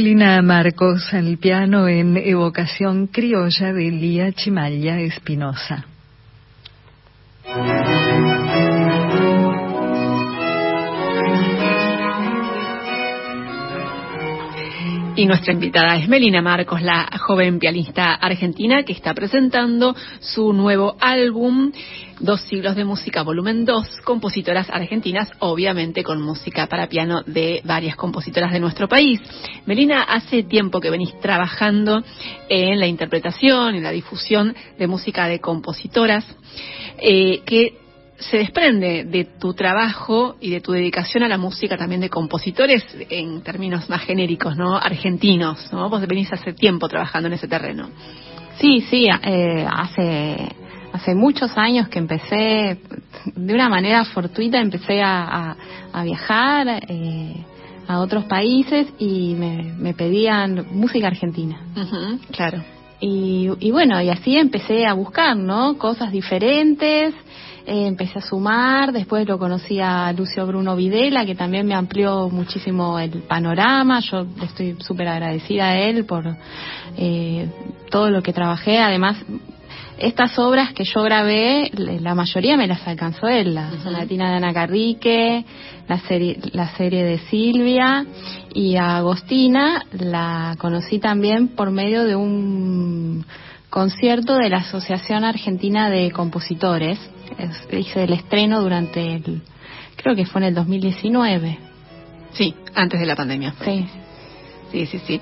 [0.00, 5.89] Melina Marcos al piano en evocación criolla de Lía Chimaya Espinosa.
[15.20, 20.96] Y nuestra invitada es Melina Marcos, la joven pianista argentina que está presentando su nuevo
[20.98, 21.72] álbum,
[22.20, 27.96] Dos siglos de música, volumen 2, compositoras argentinas, obviamente con música para piano de varias
[27.96, 29.18] compositoras de nuestro país.
[29.64, 32.02] Melina, hace tiempo que venís trabajando
[32.50, 36.26] en la interpretación, en la difusión de música de compositoras,
[36.98, 37.78] eh, que
[38.20, 42.84] se desprende de tu trabajo y de tu dedicación a la música también de compositores
[43.08, 44.76] en términos más genéricos, ¿no?
[44.76, 45.88] Argentinos, ¿no?
[45.88, 47.88] Vos venís hace tiempo trabajando en ese terreno.
[48.58, 50.54] Sí, sí, eh, hace
[50.92, 52.78] hace muchos años que empecé
[53.24, 55.56] de una manera fortuita empecé a,
[56.04, 57.44] viajar eh,
[57.86, 61.60] a otros países y me, pedían música argentina.
[62.32, 62.62] claro.
[63.00, 65.78] Y, y bueno, y así empecé a buscar, ¿no?
[65.78, 67.14] Cosas diferentes
[67.66, 72.28] eh, empecé a sumar, después lo conocí a Lucio Bruno Videla, que también me amplió
[72.28, 76.36] muchísimo el panorama, yo estoy súper agradecida a él por
[76.96, 77.48] eh,
[77.90, 79.16] todo lo que trabajé, además
[80.00, 84.54] estas obras que yo grabé, la mayoría me las alcanzó él, la sonatina de Ana
[84.54, 85.44] Carrique,
[85.88, 88.06] la serie, la serie de Silvia
[88.54, 93.26] y a Agostina la conocí también por medio de un
[93.68, 96.98] concierto de la Asociación Argentina de Compositores.
[97.72, 99.42] Hice el estreno durante el,
[99.96, 101.58] creo que fue en el 2019.
[102.32, 103.54] Sí, antes de la pandemia.
[103.64, 103.86] Sí.
[104.70, 105.20] Sí, sí, sí.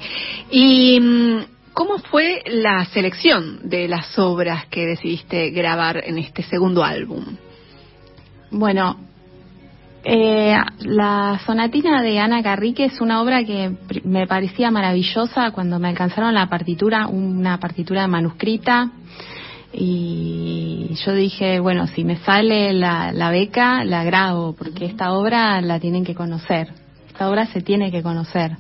[0.51, 1.39] Y mm,
[1.79, 7.25] ¿Cómo fue la selección de las obras que decidiste grabar en este segundo álbum?
[8.51, 8.97] Bueno,
[10.03, 15.87] eh, la sonatina de Ana Carrique es una obra que me parecía maravillosa cuando me
[15.87, 18.91] alcanzaron la partitura, una partitura manuscrita.
[19.73, 25.61] Y yo dije, bueno, si me sale la, la beca, la grabo, porque esta obra
[25.61, 26.69] la tienen que conocer.
[27.09, 28.57] Esta obra se tiene que conocer.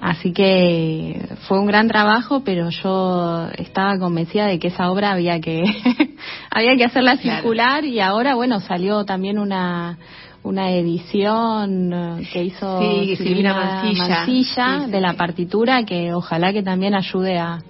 [0.00, 5.40] Así que fue un gran trabajo, pero yo estaba convencida de que esa obra había
[5.40, 5.64] que
[6.50, 7.84] había que hacerla circular.
[7.84, 9.98] Y ahora bueno salió también una
[10.42, 12.80] una edición eh, que hizo
[13.16, 13.54] Silvina
[13.96, 17.62] Mancilla, de la partitura que ojalá que también ayude a,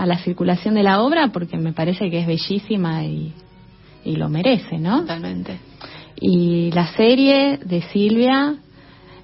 [0.00, 3.34] a la circulación de la obra porque me parece que es bellísima y,
[4.02, 5.00] y lo merece, ¿no?
[5.00, 5.60] Totalmente.
[6.18, 8.56] Y la serie de Silvia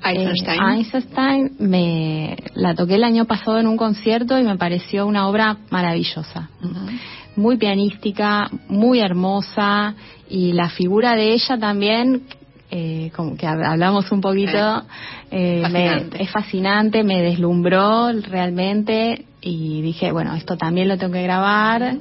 [0.05, 0.61] Einstein.
[0.61, 5.29] Eh, Einstein me la toqué el año pasado en un concierto y me pareció una
[5.29, 6.51] obra maravillosa.
[7.37, 9.95] Muy pianística, muy hermosa
[10.29, 12.25] y la figura de ella también,
[12.71, 14.83] eh, como que hablamos un poquito,
[15.31, 21.99] eh, es fascinante, me deslumbró realmente y dije, bueno, esto también lo tengo que grabar.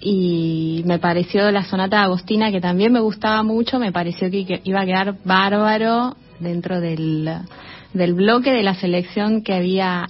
[0.00, 4.60] Y me pareció la sonata de Agostina, que también me gustaba mucho, me pareció que
[4.64, 7.30] iba a quedar bárbaro dentro del,
[7.94, 10.06] del bloque de la selección que había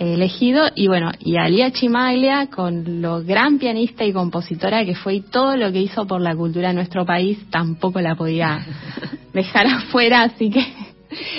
[0.00, 5.20] elegido y bueno, y Alia Chimaglia con lo gran pianista y compositora que fue y
[5.20, 8.66] todo lo que hizo por la cultura de nuestro país tampoco la podía
[9.32, 10.66] dejar afuera, así que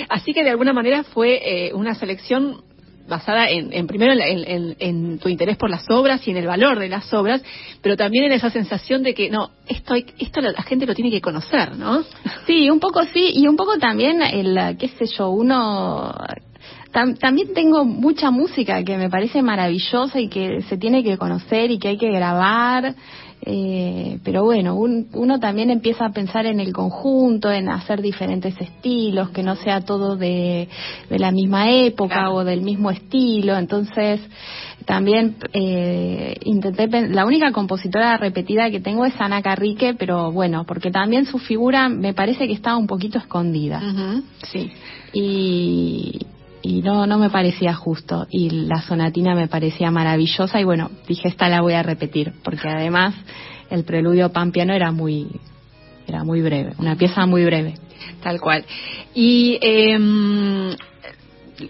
[0.08, 2.62] así que de alguna manera fue eh, una selección
[3.08, 7.12] basada en, primero en, tu interés por las obras y en el valor de las
[7.12, 7.42] obras,
[7.82, 11.20] pero también en esa sensación de que no, esto esto la, gente lo tiene que
[11.20, 12.04] conocer, ¿no?
[12.46, 16.14] Sí, un poco sí y un poco también el qué sé yo, uno
[16.92, 21.78] también tengo mucha música que me parece maravillosa y que se tiene que conocer y
[21.78, 22.94] que hay que grabar
[23.46, 29.30] eh, pero bueno, uno también empieza a pensar en el conjunto, en hacer diferentes estilos,
[29.30, 30.68] que no sea todo de,
[31.10, 33.56] la misma época o del mismo estilo.
[33.58, 34.20] Entonces,
[34.86, 40.90] también eh, intenté, la única compositora repetida que tengo es Ana Carrique, pero bueno, porque
[40.90, 43.82] también su figura me parece que estaba un poquito escondida.
[44.50, 44.70] Sí.
[45.12, 46.26] Y,
[46.64, 48.26] y no, no me parecía justo.
[48.30, 52.66] Y la sonatina me parecía maravillosa y bueno, dije, esta la voy a repetir, porque
[52.68, 53.14] además
[53.70, 55.28] el preludio pan piano era muy,
[56.08, 57.74] era muy breve, una pieza muy breve.
[58.22, 58.64] Tal cual.
[59.14, 60.74] Y, em,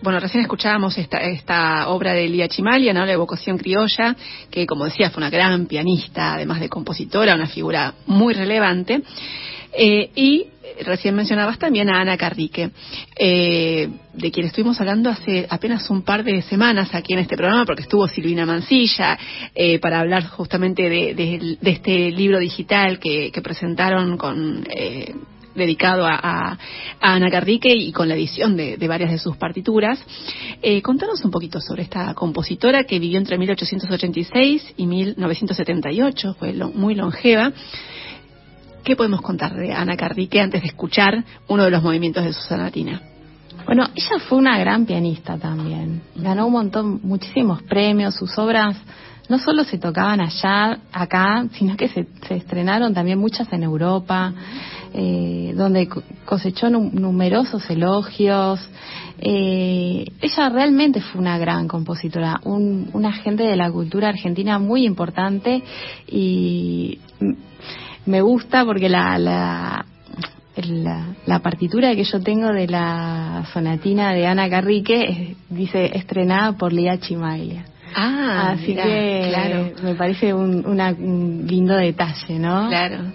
[0.01, 3.05] bueno, recién escuchábamos esta, esta obra de Lía Chimalia, ¿no?
[3.05, 4.15] La evocación criolla,
[4.49, 9.03] que como decía fue una gran pianista, además de compositora, una figura muy relevante.
[9.77, 10.47] Eh, y
[10.85, 12.71] recién mencionabas también a Ana Carrique,
[13.17, 17.65] eh, de quien estuvimos hablando hace apenas un par de semanas aquí en este programa,
[17.65, 19.19] porque estuvo Silvina Mancilla,
[19.55, 24.65] eh, para hablar justamente de, este libro digital que, presentaron con
[25.55, 26.59] dedicado a,
[27.01, 30.01] Ana Carrique y con la edición de, varias de sus partituras.
[30.83, 37.53] contanos un poquito sobre esta compositora que vivió entre 1886 y 1978, fue muy longeva.
[38.85, 42.43] ¿Qué podemos contar de Ana Carrique antes de escuchar uno de los movimientos de su
[42.43, 43.01] sonatina?
[43.65, 46.03] Bueno, ella fue una gran pianista también.
[46.15, 48.15] Ganó un montón, muchísimos premios.
[48.15, 48.77] Sus obras
[49.31, 54.35] no solo se tocaban allá, acá, sino que se, estrenaron también muchas en Europa,
[54.93, 55.89] eh, donde
[56.27, 58.61] cosechó numerosos elogios.
[59.19, 64.85] Eh, ella realmente fue una gran compositora, un, un agente de la cultura argentina muy
[64.85, 65.63] importante
[66.07, 66.99] y
[68.07, 69.85] me gusta porque la, la,
[71.27, 76.99] la, partitura que yo tengo de la sonatina de Ana Carrique dice estrenada por Lía
[76.99, 77.65] Chimaglia.
[77.95, 79.73] Ah, así que claro.
[79.83, 82.69] me parece un, un, lindo detalle, ¿no?
[82.69, 83.13] Claro.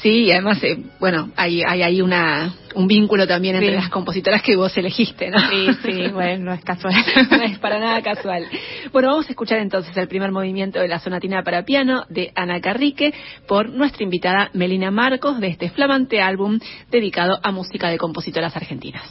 [0.00, 4.42] Sí, y además, eh, bueno, hay, hay ahí una, un vínculo también entre las compositoras
[4.42, 5.38] que vos elegiste, ¿no?
[5.48, 6.94] Sí, sí, bueno, no es casual.
[7.30, 8.46] no es para nada casual.
[8.92, 12.60] Bueno, vamos a escuchar entonces el primer movimiento de la sonatina para piano de Ana
[12.60, 13.12] Carrique
[13.46, 16.58] por nuestra invitada Melina Marcos de este flamante álbum
[16.90, 19.02] dedicado a música de compositoras argentinas.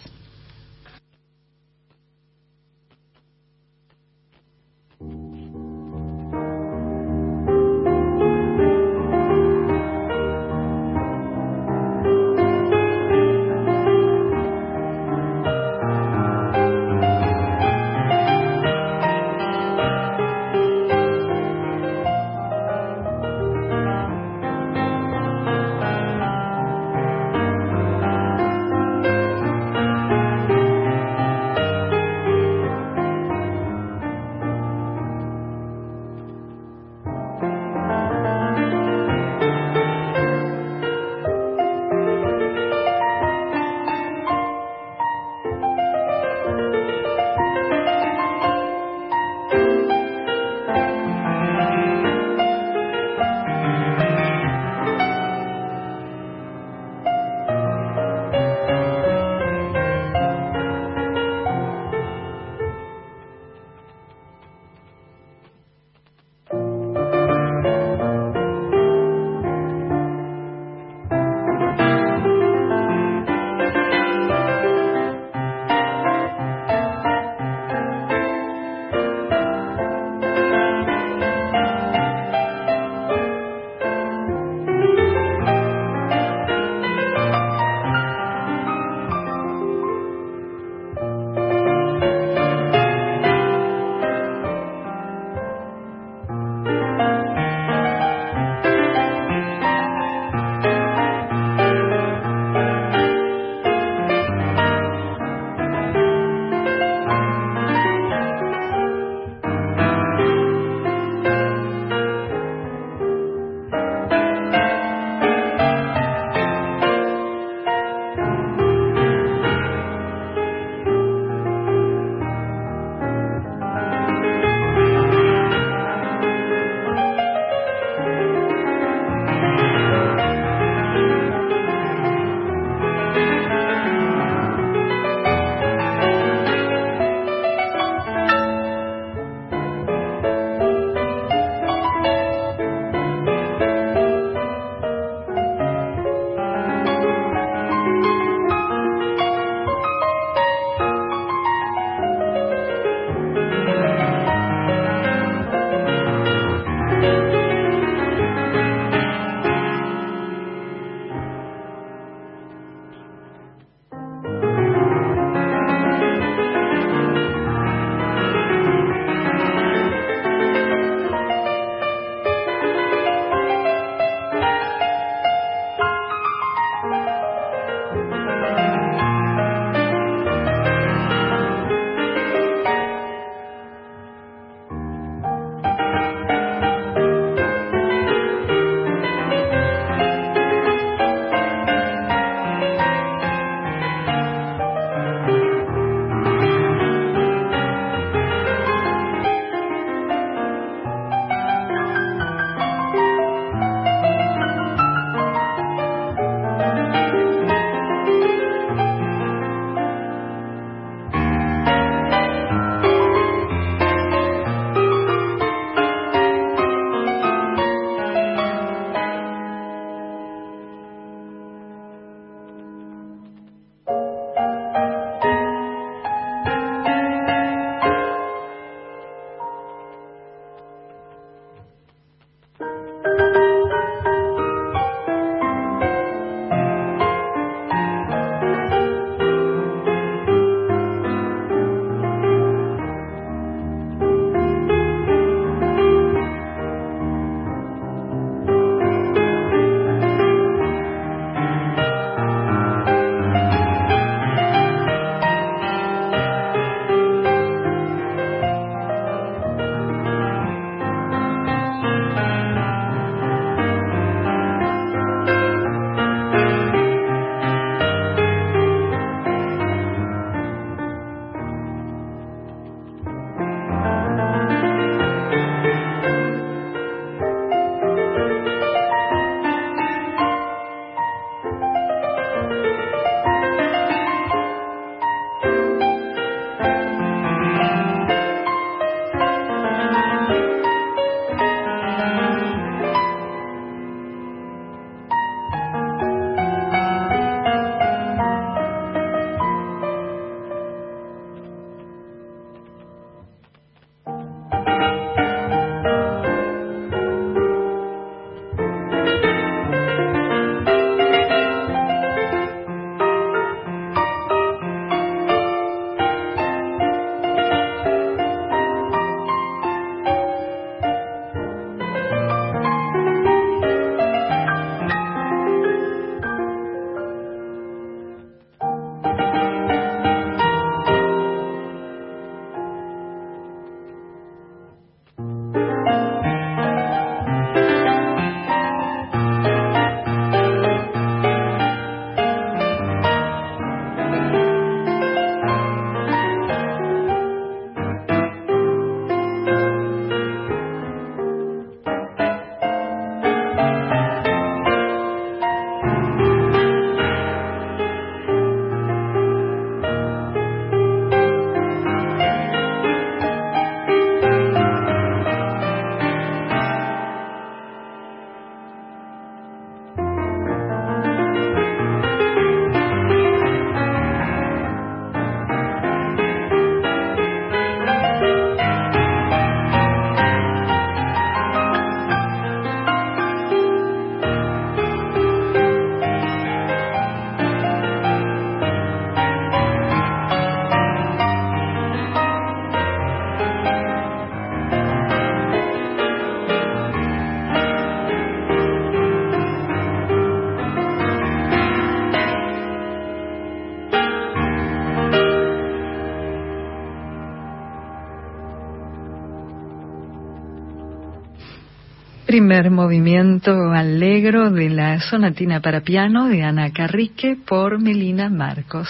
[412.69, 418.87] Movimiento alegro de la sonatina para piano de Ana Carrique por Melina Marcos.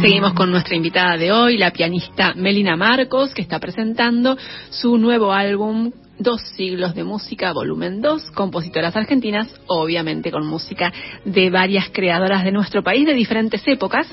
[0.00, 4.36] Seguimos con nuestra invitada de hoy, la pianista Melina Marcos, que está presentando
[4.70, 10.92] su nuevo álbum Dos siglos de música, volumen 2, compositoras argentinas, obviamente con música
[11.24, 14.06] de varias creadoras de nuestro país de diferentes épocas.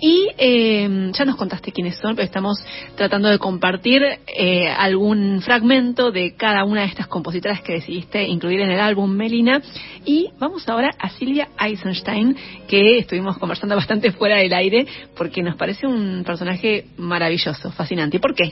[0.00, 2.64] Y eh, ya nos contaste quiénes son, pero estamos
[2.96, 8.62] tratando de compartir eh, algún fragmento de cada una de estas compositoras que decidiste incluir
[8.62, 9.60] en el álbum Melina.
[10.06, 12.34] Y vamos ahora a Silvia Eisenstein,
[12.66, 18.16] que estuvimos conversando bastante fuera del aire, porque nos parece un personaje maravilloso, fascinante.
[18.16, 18.50] ¿Y por qué?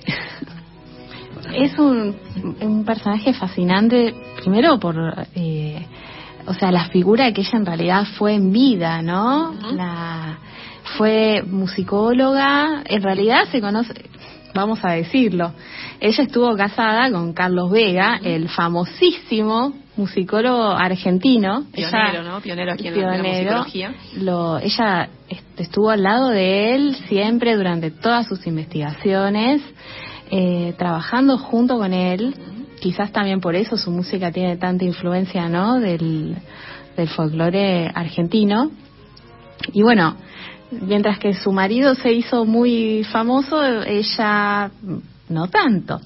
[1.55, 2.17] Es un,
[2.61, 4.97] un personaje fascinante, primero por,
[5.35, 5.87] eh,
[6.47, 9.55] o sea, la figura que ella en realidad fue en vida, ¿no?
[9.75, 10.39] La
[10.97, 13.95] fue musicóloga, en realidad se conoce,
[14.55, 15.53] vamos a decirlo,
[16.01, 21.65] ella estuvo casada con Carlos Vega, el famosísimo musicólogo argentino.
[21.73, 22.41] Pionero, ¿no?
[22.41, 23.95] Pionero aquí en la musicología.
[24.17, 25.09] Lo, ella
[25.57, 29.63] estuvo al lado de él siempre durante todas sus investigaciones
[30.35, 32.35] eh, trabajando junto con él.
[32.81, 35.79] Quizás también por eso su música tiene tanta influencia, ¿no?
[35.79, 36.37] Del,
[36.97, 38.71] del folclore argentino.
[39.75, 40.17] Y bueno,
[40.71, 44.71] mientras que su marido se hizo muy famoso, ella
[45.29, 46.01] no tanto.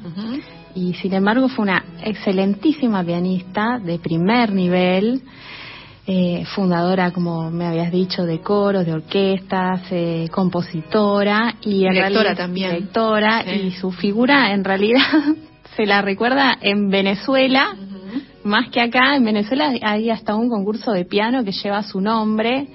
[0.74, 5.22] Y sin embargo fue una excelentísima pianista de primer nivel
[6.08, 12.70] eh, fundadora, como me habías dicho, de coros, de orquestas, eh, compositora y directora también.
[12.70, 15.00] Directora y su figura en realidad
[15.76, 17.74] se la recuerda en Venezuela,
[18.44, 19.16] más que acá.
[19.16, 22.68] En Venezuela hay hasta un concurso de piano que lleva su nombre.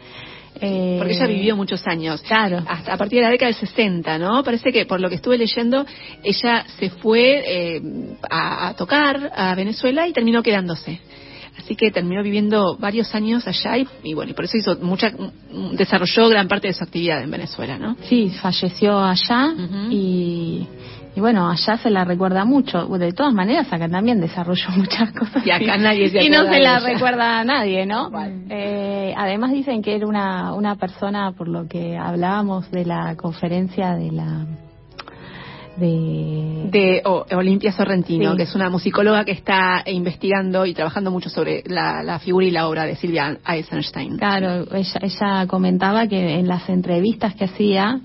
[0.64, 2.22] Eh, Porque ella vivió muchos años.
[2.24, 2.62] Claro.
[2.68, 4.44] Hasta a partir de la década del 60, ¿no?
[4.44, 5.86] Parece que, por lo que estuve leyendo,
[6.22, 7.82] ella se fue eh,
[8.30, 11.00] a, a, tocar a Venezuela y terminó quedándose.
[11.72, 15.10] Así que terminó viviendo varios años allá y, bueno, y por eso hizo mucha,
[15.72, 17.96] desarrolló gran parte de su actividad en Venezuela, ¿no?
[18.10, 19.54] Sí, falleció allá
[19.90, 20.68] y,
[21.16, 22.88] y bueno, allá se la recuerda mucho.
[22.88, 25.48] De todas maneras, acá también desarrolló muchas cosas.
[25.48, 28.12] Y acá nadie se Y no se la recuerda a nadie, ¿no?
[28.54, 33.96] Eh, además dicen que era una, una persona, por lo que hablábamos de la conferencia
[33.96, 34.46] de la
[35.82, 38.38] de, de oh, Olimpia Sorrentino, sí.
[38.38, 42.52] que es una musicóloga que está investigando y trabajando mucho sobre la, la, figura y
[42.52, 44.18] la obra de Silvia Eisenstein.
[44.18, 48.00] Claro, ella, ella comentaba que en las entrevistas que hacía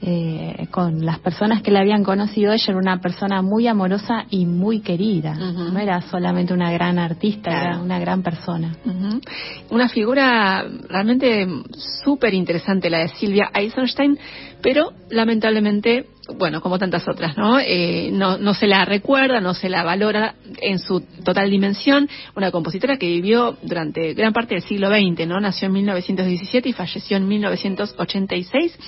[0.00, 4.46] eh, con las personas que la habían conocido, ella era una persona muy amorosa y
[4.46, 5.32] muy querida.
[5.32, 5.72] Uh -huh.
[5.72, 7.70] No era solamente una gran artista, claro.
[7.70, 8.76] era una gran persona.
[8.84, 9.20] Uh -huh.
[9.70, 11.48] Una figura realmente
[12.04, 14.18] súper interesante la de Silvia Eisenstein,
[14.62, 16.06] pero lamentablemente
[16.36, 17.58] bueno, como tantas otras, ¿no?
[17.58, 18.36] Eh, ¿no?
[18.36, 22.08] No se la recuerda, no se la valora en su total dimensión.
[22.36, 25.40] Una compositora que vivió durante gran parte del siglo XX, ¿no?
[25.40, 28.78] Nació en 1917 y falleció en 1986.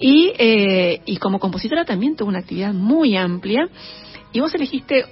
[0.00, 3.68] Y, eh, y como compositora también tuvo una actividad muy amplia.
[4.32, 5.04] Y vos elegiste,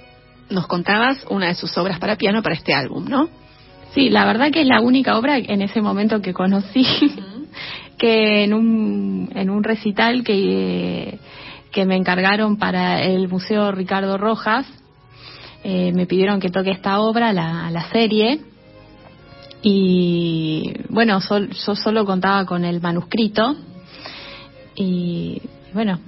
[0.49, 3.29] nos contabas, una de sus obras para piano para este álbum, ¿no?
[3.93, 6.85] Sí, la verdad que es la única obra en ese momento que conocí.
[7.97, 11.19] Que en un, en un recital que,
[11.69, 14.65] que me encargaron para el Museo Ricardo Rojas,
[15.65, 18.39] eh, me pidieron que toque esta obra, la, la serie,
[19.61, 23.55] y bueno, sol, yo solo contaba con el manuscrito,
[24.79, 25.41] y
[25.73, 25.99] bueno,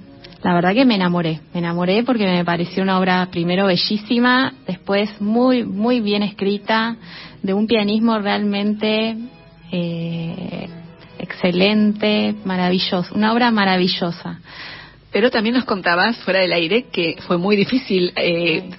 [0.42, 5.20] la verdad que me enamoré, me enamoré porque me pareció una obra primero bellísima, después
[5.20, 6.96] muy, muy bien escrita,
[7.42, 9.16] de un pianismo realmente
[9.70, 10.68] eh,
[11.18, 14.40] excelente, maravilloso, una obra maravillosa.
[15.12, 18.70] Pero también nos contabas fuera del aire que fue muy difícil, eh,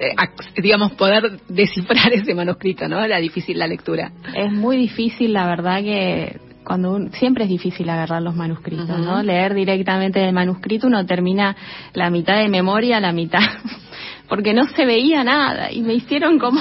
[0.58, 3.04] digamos, poder descifrar ese manuscrito, ¿no?
[3.04, 4.12] Era difícil la lectura.
[4.36, 8.94] Es muy difícil, la verdad que cuando un, siempre es difícil agarrar los manuscritos, uh
[8.94, 9.06] -huh.
[9.06, 9.24] ¿no?
[9.24, 11.56] Leer directamente del manuscrito uno termina
[11.94, 13.42] la mitad de memoria, la mitad,
[14.30, 16.60] porque no se veía nada y me hicieron como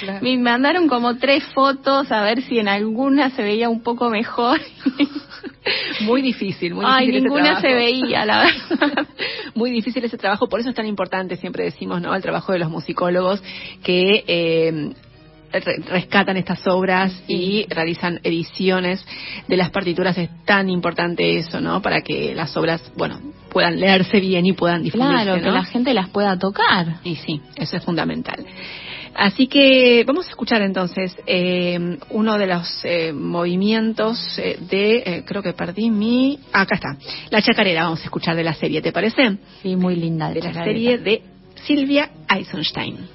[0.00, 0.20] Claro.
[0.22, 4.60] Me mandaron como tres fotos a ver si en alguna se veía un poco mejor.
[6.00, 7.24] muy difícil, muy Ay, difícil.
[7.24, 9.06] ninguna se veía, la verdad.
[9.54, 12.14] muy difícil ese trabajo, por eso es tan importante, siempre decimos, ¿no?
[12.14, 13.42] El trabajo de los musicólogos
[13.82, 14.94] que eh,
[15.60, 19.04] rescatan estas obras y realizan ediciones
[19.48, 21.80] de las partituras es tan importante eso, ¿no?
[21.82, 23.20] Para que las obras, bueno,
[23.50, 25.42] puedan leerse bien y puedan difundirse, Claro, ¿no?
[25.42, 26.96] que la gente las pueda tocar.
[27.04, 28.44] Y sí, eso es fundamental.
[29.16, 35.22] Así que vamos a escuchar entonces eh, uno de los eh, movimientos eh, de, eh,
[35.24, 36.96] creo que perdí mi, acá está,
[37.30, 39.36] la chacarera, vamos a escuchar de la serie, ¿te parece?
[39.62, 40.30] Sí, muy linda.
[40.30, 40.64] De la chacarera.
[40.64, 41.22] serie de
[41.64, 43.13] Silvia Eisenstein.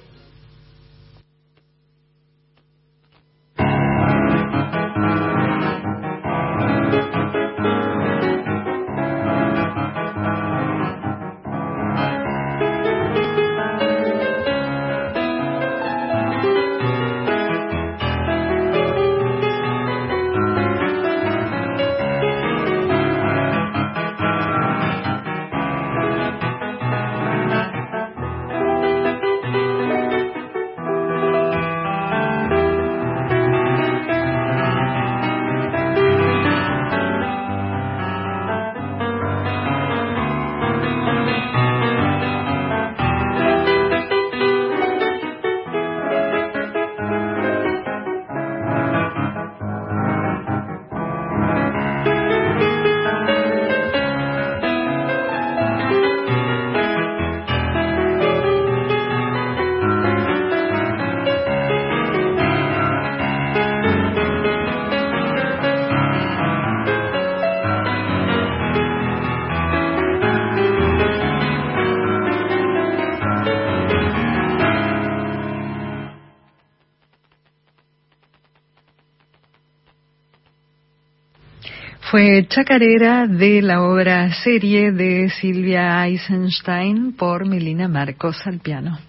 [82.50, 89.00] Chacarera de la obra serie de Silvia Eisenstein por Melina Marcos al piano.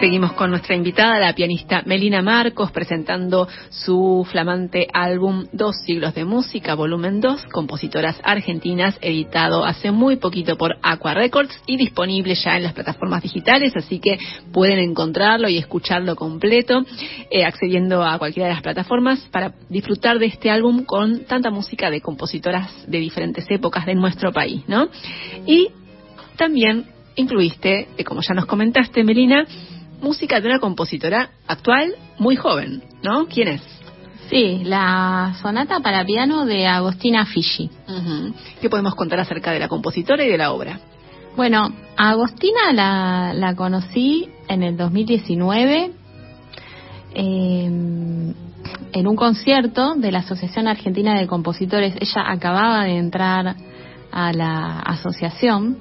[0.00, 6.24] Seguimos con nuestra invitada, la pianista Melina Marcos, presentando su flamante álbum Dos siglos de
[6.24, 12.56] música, volumen 2, compositoras argentinas, editado hace muy poquito por Aqua Records y disponible ya
[12.56, 14.20] en las plataformas digitales, así que
[14.52, 16.84] pueden encontrarlo y escucharlo completo,
[17.32, 21.90] eh, accediendo a cualquiera de las plataformas para disfrutar de este álbum con tanta música
[21.90, 24.90] de compositoras de diferentes épocas de nuestro país, ¿no?
[25.44, 25.70] Y
[26.36, 26.84] también
[27.16, 29.44] incluiste, eh, como ya nos comentaste, Melina,
[30.00, 33.26] música de una compositora actual muy joven, ¿no?
[33.26, 33.62] ¿Quién es?
[34.30, 37.70] Sí, la sonata para piano de Agostina Fischi.
[38.60, 40.80] ¿Qué podemos contar acerca de la compositora y de la obra?
[41.34, 45.92] Bueno, a Agostina la, la conocí en el 2019
[47.14, 47.64] eh,
[48.92, 51.94] en un concierto de la Asociación Argentina de Compositores.
[52.00, 53.56] Ella acababa de entrar
[54.10, 55.78] a la asociación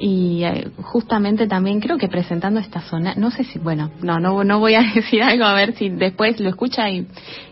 [0.00, 4.44] y eh, justamente también creo que presentando esta zona, no sé si, bueno, no, no,
[4.44, 7.06] no voy a decir algo a ver si después lo escucha y,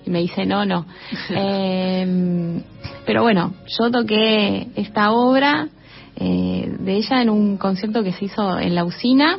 [0.04, 0.86] y me dice no, no.
[1.30, 2.62] Eh,
[3.04, 5.68] pero bueno, yo toqué esta obra
[6.16, 9.38] eh, de ella en un concierto que se hizo en la usina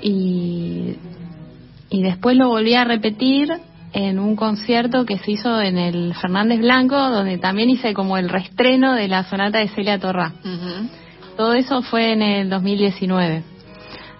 [0.00, 0.96] y,
[1.90, 3.52] y después lo volví a repetir
[3.92, 8.28] en un concierto que se hizo en el Fernández Blanco, donde también hice como el
[8.28, 10.32] reestreno de la sonata de Celia Torra.
[11.36, 13.42] Todo eso fue en el 2019.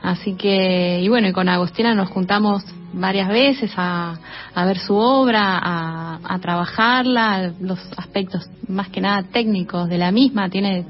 [0.02, 4.18] Así que, y bueno, y con Agostina nos juntamos varias veces a,
[4.54, 10.10] a ver su obra, a, a trabajarla, los aspectos más que nada técnicos de la
[10.10, 10.50] misma.
[10.50, 10.84] Tiene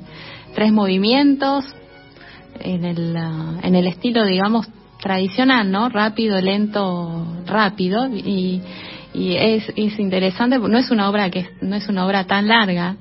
[0.55, 1.65] tres movimientos
[2.59, 3.17] en el,
[3.63, 4.67] en el estilo, digamos,
[5.01, 5.91] tradicional, ¿no?
[5.91, 8.09] Rápido, lento, rápido.
[8.09, 8.63] Y,
[9.13, 12.97] y es, es interesante, no es una obra que no es una obra tan larga,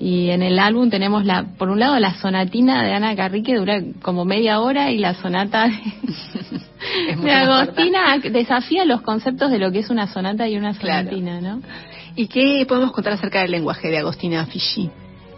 [0.00, 3.56] y en el álbum tenemos la, por un lado la sonatina de Ana Carri que
[3.56, 5.68] dura como media hora y la sonata
[7.22, 11.08] de, Agostina desafía los conceptos de lo que es una sonata y una Claro.
[11.08, 11.62] sonatina, ¿no?
[12.14, 14.90] ¿Y qué podemos contar acerca del lenguaje de Agostina Fischi?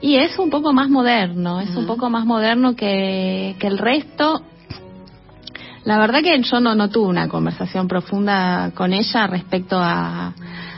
[0.03, 4.41] Y es un poco más moderno, es un poco más moderno que, que el resto.
[5.85, 10.33] La verdad que yo no, no tuve una conversación profunda con ella respecto a,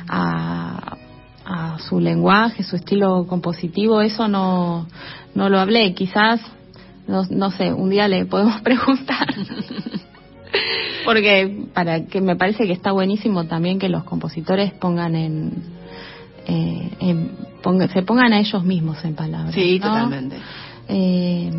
[0.08, 0.96] a,
[1.44, 4.86] a su lenguaje, su estilo compositivo, eso no,
[5.34, 5.94] no lo hablé.
[5.94, 6.40] Quizás,
[7.06, 9.26] no, no sé, un día le podemos preguntar.
[11.04, 15.52] Porque para que me parece que está buenísimo también que los compositores pongan en,
[16.46, 17.30] eh, en-
[17.62, 19.54] ponga- se pongan a ellos mismos en palabras.
[19.54, 19.86] Sí, ¿no?
[19.88, 20.36] totalmente.
[20.88, 21.50] Eh,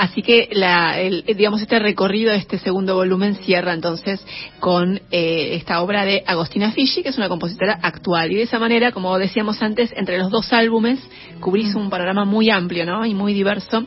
[0.00, 4.24] Así que la, el- digamos este recorrido este segundo volumen cierra entonces
[4.58, 8.32] con eh, esta obra de Agostina Fischi, que es una compositora actual.
[8.32, 10.98] Y de esa manera, como decíamos antes, entre los dos álbumes
[11.40, 13.04] cubrís un panorama muy amplio ¿no?
[13.04, 13.84] y muy diverso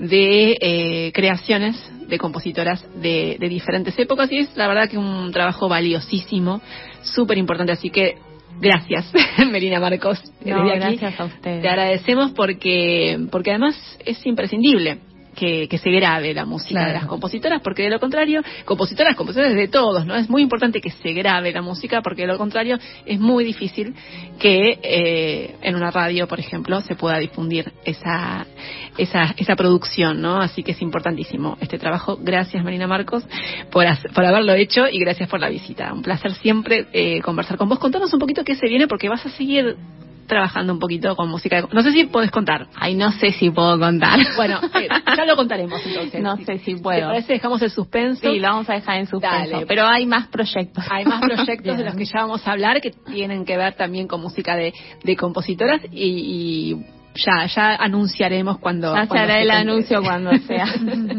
[0.00, 1.76] de eh, creaciones
[2.08, 4.32] de compositoras de, de diferentes épocas.
[4.32, 6.60] Y es la verdad que un trabajo valiosísimo,
[7.02, 7.70] súper importante.
[7.72, 8.16] Así que
[8.60, 9.10] Gracias,
[9.50, 10.20] Melina Marcos.
[10.44, 11.62] No, gracias a ustedes.
[11.62, 13.74] Te agradecemos porque, porque además
[14.04, 14.98] es imprescindible
[15.34, 16.88] que, que se grabe la música Claro.
[16.88, 20.14] de las compositoras, porque de lo contrario, compositoras, compositores de todos, ¿no?
[20.16, 23.94] Es muy importante que se grabe la música, porque de lo contrario es muy difícil
[24.38, 28.46] que eh, en una radio, por ejemplo, se pueda difundir esa,
[28.98, 30.40] esa, esa producción, ¿no?
[30.40, 32.18] Así que es importantísimo este trabajo.
[32.20, 33.24] Gracias, Marina Marcos,
[33.70, 33.84] por,
[34.14, 35.92] por haberlo hecho y gracias por la visita.
[35.92, 37.78] Un placer siempre eh, conversar con vos.
[37.78, 39.76] Contanos un poquito qué se viene, porque vas a seguir
[40.26, 41.62] trabajando un poquito con música.
[41.62, 42.66] de- No sé si podés contar.
[42.74, 44.18] Ay, no sé si puedo contar.
[44.36, 46.22] Bueno, eh, ya lo contaremos entonces.
[46.22, 47.08] No sé si ¿Te puedo.
[47.08, 47.34] parece?
[47.34, 48.20] Dejamos el suspenso.
[48.30, 49.50] Sí, lo vamos a dejar en suspenso.
[49.50, 49.66] Dale.
[49.66, 50.84] Pero hay más proyectos.
[50.90, 54.06] Hay más proyectos de los que ya vamos a hablar que tienen que ver también
[54.08, 54.72] con música de,
[55.04, 58.94] de compositoras y, y ya ya anunciaremos cuando.
[58.94, 60.66] Ya se cuando hará el anuncio cuando sea.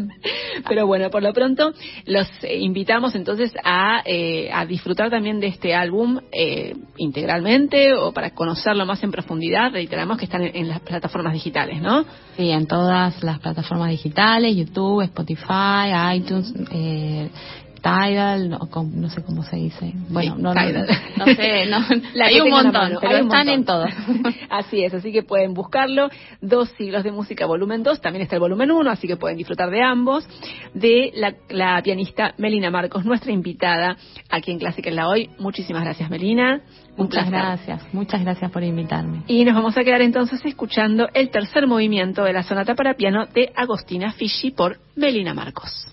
[0.68, 1.72] Pero bueno, por lo pronto
[2.06, 8.30] los invitamos entonces a, eh, a disfrutar también de este álbum eh, integralmente o para
[8.30, 9.72] conocerlo más en profundidad.
[9.72, 12.04] Reiteramos que están en, en las plataformas digitales, ¿no?
[12.36, 17.28] Sí, en todas las plataformas digitales, YouTube, Spotify, iTunes, eh,
[17.84, 18.58] Tidal, no,
[18.94, 19.92] no sé cómo se dice.
[20.08, 20.86] Bueno, Sí, no, no, Tidal.
[21.18, 21.78] no sé, no,
[22.14, 23.90] La hay un montón, mano, pero hay un están en montón.
[23.90, 24.34] todos.
[24.50, 26.08] Así es, así que pueden buscarlo.
[26.40, 28.00] Dos siglos de música, volumen 2.
[28.00, 30.26] También está el volumen 1, así que pueden disfrutar de ambos.
[30.72, 33.96] De la, la pianista Melina Marcos, nuestra invitada
[34.30, 35.28] aquí en Clásica en la Hoy.
[35.38, 36.62] Muchísimas gracias, Melina.
[36.96, 37.32] Un Muchas placer.
[37.66, 39.24] gracias, muchas gracias por invitarme.
[39.26, 43.26] Y nos vamos a quedar entonces escuchando el tercer movimiento de la sonata para piano
[43.34, 45.86] de Agostina Fischi por Melina Marcos.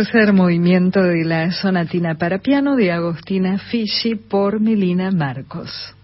[0.00, 5.94] Tercer movimiento de la sonatina para piano de Agostina Fischi por Melina Marcos.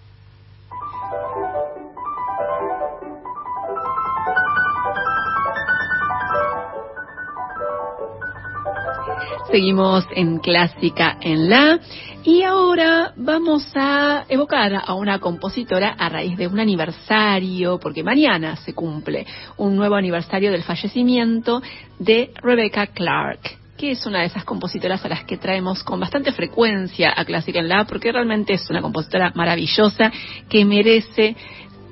[9.50, 11.80] Seguimos en Clásica en La
[12.22, 18.56] y ahora vamos a evocar a una compositora a raíz de un aniversario, porque mañana
[18.56, 21.62] se cumple un nuevo aniversario del fallecimiento
[21.98, 26.32] de Rebecca Clark que es una de esas compositoras a las que traemos con bastante
[26.32, 30.10] frecuencia a Clásica en La, porque realmente es una compositora maravillosa
[30.48, 31.36] que merece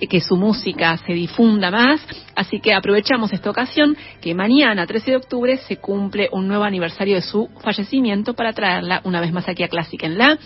[0.09, 2.01] que su música se difunda más.
[2.35, 7.17] Así que aprovechamos esta ocasión que mañana, 13 de octubre, se cumple un nuevo aniversario
[7.17, 10.39] de su fallecimiento para traerla una vez más aquí a Clásica en La.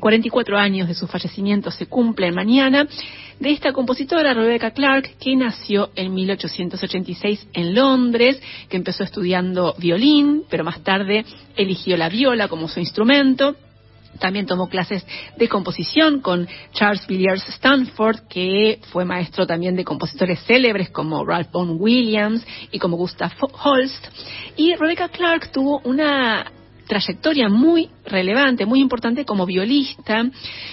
[0.00, 2.86] 44 eh, años de su fallecimiento se cumplen mañana,
[3.38, 10.44] de esta compositora Rebecca Clark, que nació en 1886 en Londres, que empezó estudiando violín,
[10.50, 11.24] pero más tarde
[11.56, 13.56] eligió la viola como su instrumento
[14.18, 15.06] también tomó clases
[15.36, 21.50] de composición con Charles Villiers Stanford, que fue maestro también de compositores célebres como Ralph
[21.52, 24.06] Vaughan Williams y como Gustav Holst.
[24.56, 26.50] Y Rebecca Clark tuvo una
[26.86, 30.24] trayectoria muy relevante, muy importante como violista.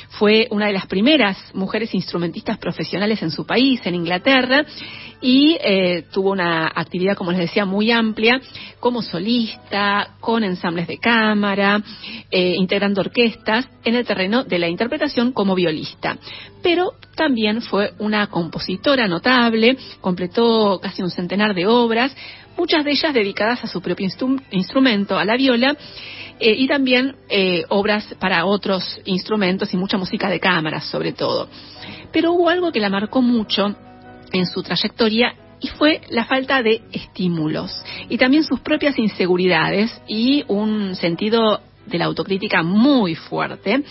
[0.09, 4.65] Fue una de las primeras mujeres instrumentistas profesionales en su país, en Inglaterra,
[5.21, 8.39] y eh, tuvo una actividad, como les decía, muy amplia
[8.79, 11.81] como solista, con ensambles de cámara,
[12.29, 16.17] eh, integrando orquestas en el terreno de la interpretación como violista.
[16.61, 22.15] Pero también fue una compositora notable, completó casi un centenar de obras,
[22.57, 24.07] muchas de ellas dedicadas a su propio
[24.51, 25.75] instrumento, a la viola,
[26.39, 31.47] eh, y también eh, obras para otros instrumentos y mucha música de cámara sobre todo.
[32.11, 33.75] Pero hubo algo que la marcó mucho
[34.31, 40.43] en su trayectoria y fue la falta de estímulos y también sus propias inseguridades y
[40.47, 43.83] un sentido de la autocrítica muy fuerte.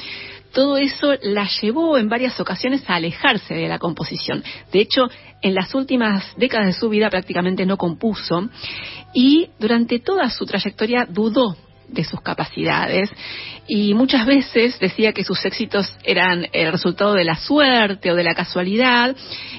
[0.52, 4.44] Todo eso la llevó en varias ocasiones a alejarse de la composición.
[4.70, 5.09] De hecho,
[5.43, 8.48] en las últimas décadas de su vida prácticamente no compuso
[9.12, 11.56] y durante toda su trayectoria dudó
[11.89, 13.11] de sus capacidades
[13.66, 18.24] y muchas veces decía que sus éxitos eran el resultado de la suerte o de
[18.24, 19.16] la casualidad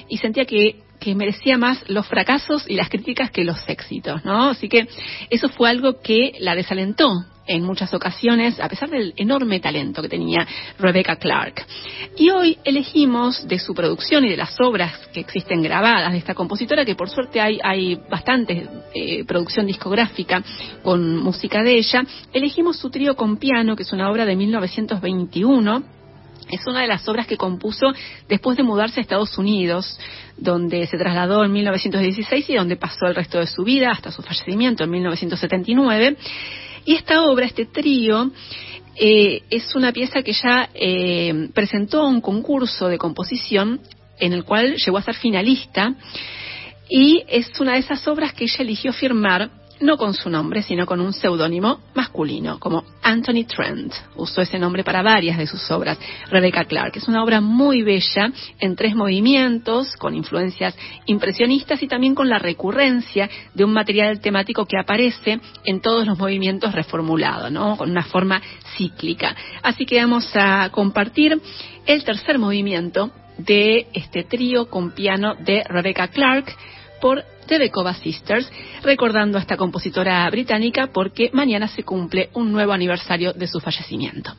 [0.08, 4.50] y sentía que que merecía más los fracasos y las críticas que los éxitos, ¿no?
[4.50, 4.88] Así que
[5.30, 7.10] eso fue algo que la desalentó
[7.46, 10.46] en muchas ocasiones, a pesar del enorme talento que tenía
[10.78, 11.64] Rebecca Clark.
[12.16, 16.34] Y hoy elegimos de su producción y de las obras que existen grabadas de esta
[16.34, 20.42] compositora, que por suerte hay, hay bastante eh, producción discográfica
[20.82, 25.96] con música de ella, elegimos su trío con piano, que es una obra de 1921
[26.48, 27.92] es una de las obras que compuso
[28.28, 29.98] después de mudarse a Estados Unidos,
[30.36, 34.22] donde se trasladó en 1916 y donde pasó el resto de su vida hasta su
[34.22, 36.16] fallecimiento en 1979.
[36.86, 38.30] Y esta obra, este trío,
[38.94, 43.80] eh, es una pieza que ya eh, presentó un concurso de composición
[44.18, 45.94] en el cual llegó a ser finalista.
[46.88, 49.50] Y es una de esas obras que ella eligió firmar
[49.80, 53.92] no con su nombre, sino con un seudónimo masculino, como Anthony Trent.
[54.16, 55.98] Usó ese nombre para varias de sus obras.
[56.30, 60.76] Rebecca Clark es una obra muy bella en tres movimientos, con influencias
[61.06, 66.18] impresionistas y también con la recurrencia de un material temático que aparece en todos los
[66.18, 67.76] movimientos reformulado, ¿no?
[67.76, 68.40] Con una forma
[68.76, 69.36] cíclica.
[69.62, 71.40] Así que vamos a compartir
[71.86, 76.46] el tercer movimiento de este trío con piano de Rebecca Clark
[77.00, 78.50] por The Decova Sisters,
[78.82, 84.34] recordando a esta compositora británica porque mañana se cumple un nuevo aniversario de su fallecimiento.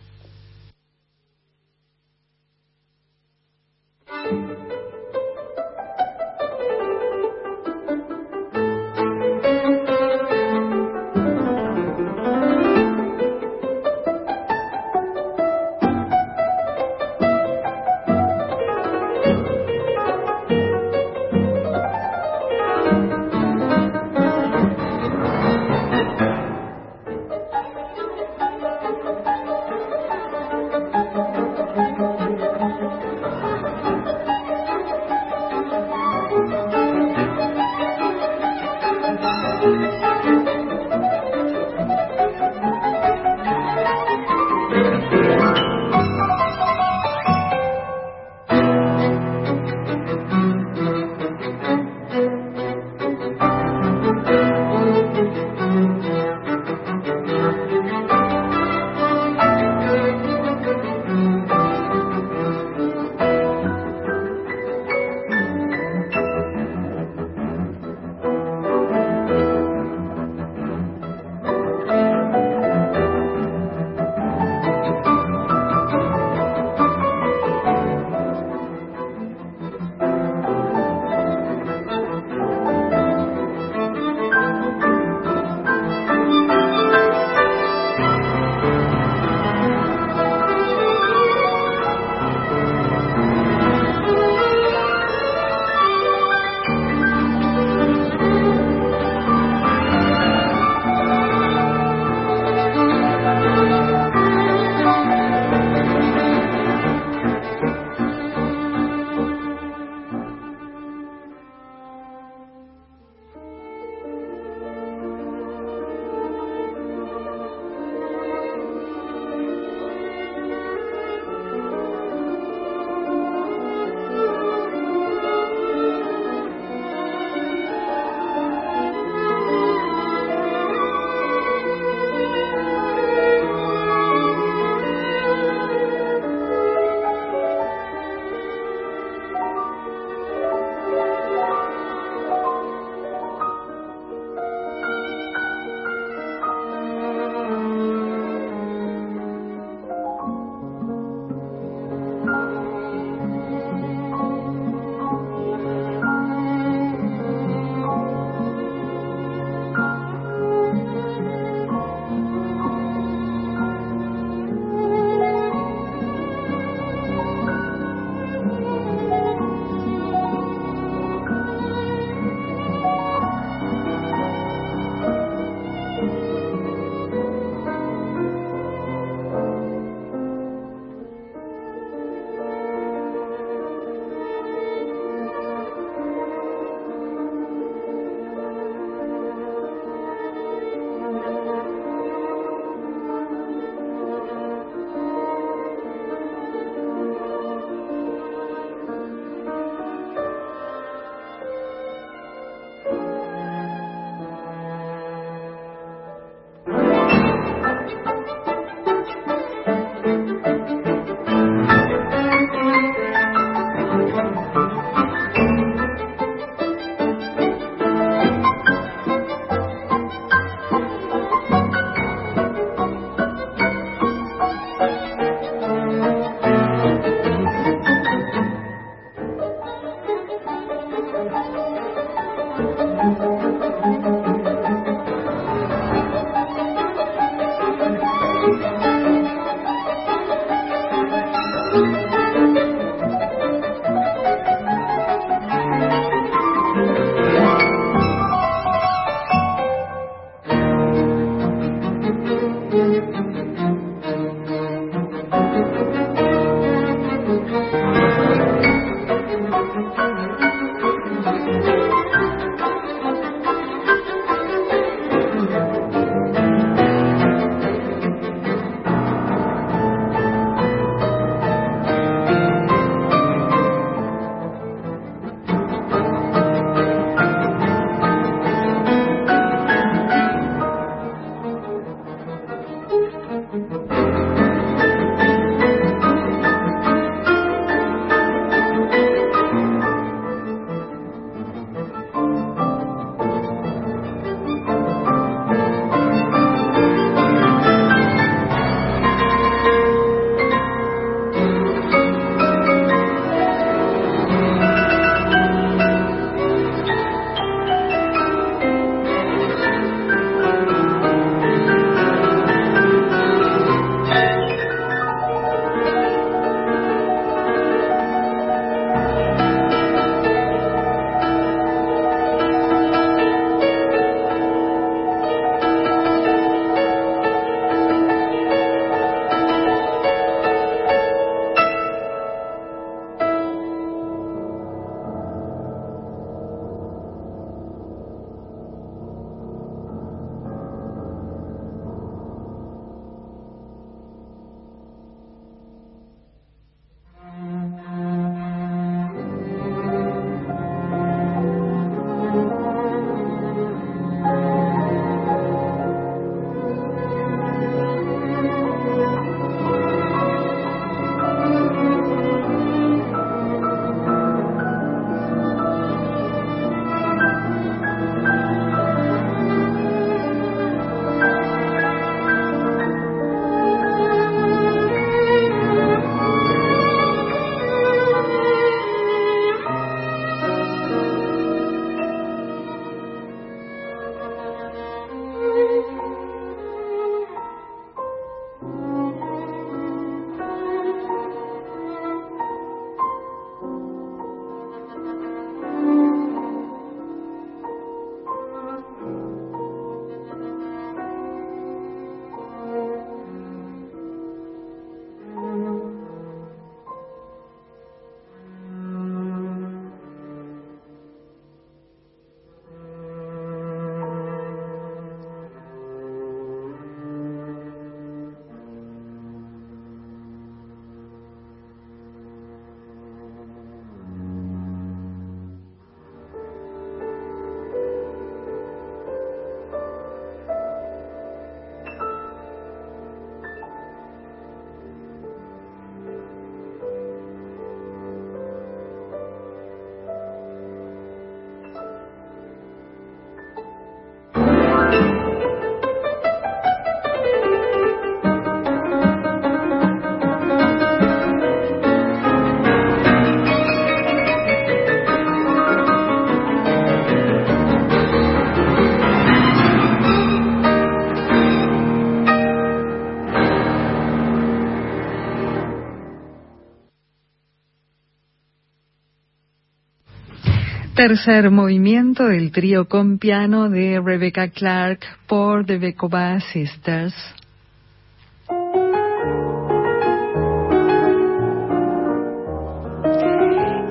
[470.98, 477.14] Tercer movimiento del trío con piano de Rebecca Clark por The Bekoba Sisters.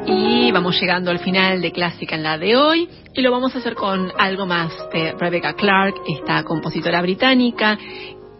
[0.04, 3.58] Y vamos llegando al final de Clásica en la de hoy y lo vamos a
[3.58, 7.78] hacer con algo más de Rebecca Clark, esta compositora británica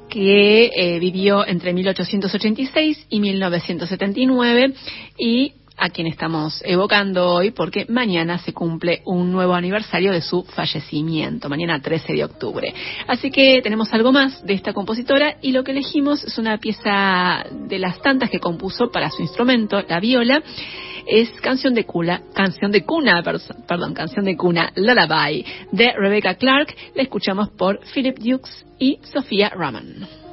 [0.08, 4.74] que eh, vivió entre 1886 y 1979
[5.18, 10.42] y a quien estamos evocando hoy porque mañana se cumple un nuevo aniversario de su
[10.44, 12.74] fallecimiento, mañana 13 de octubre.
[13.06, 17.44] Así que tenemos algo más de esta compositora y lo que elegimos es una pieza
[17.50, 20.42] de las tantas que compuso para su instrumento, la viola.
[21.06, 26.74] Es canción de cuna, canción de cuna, perdón, canción de cuna, Lullaby, de Rebecca Clark.
[26.96, 30.25] La escuchamos por Philip Dukes y Sofía Raman.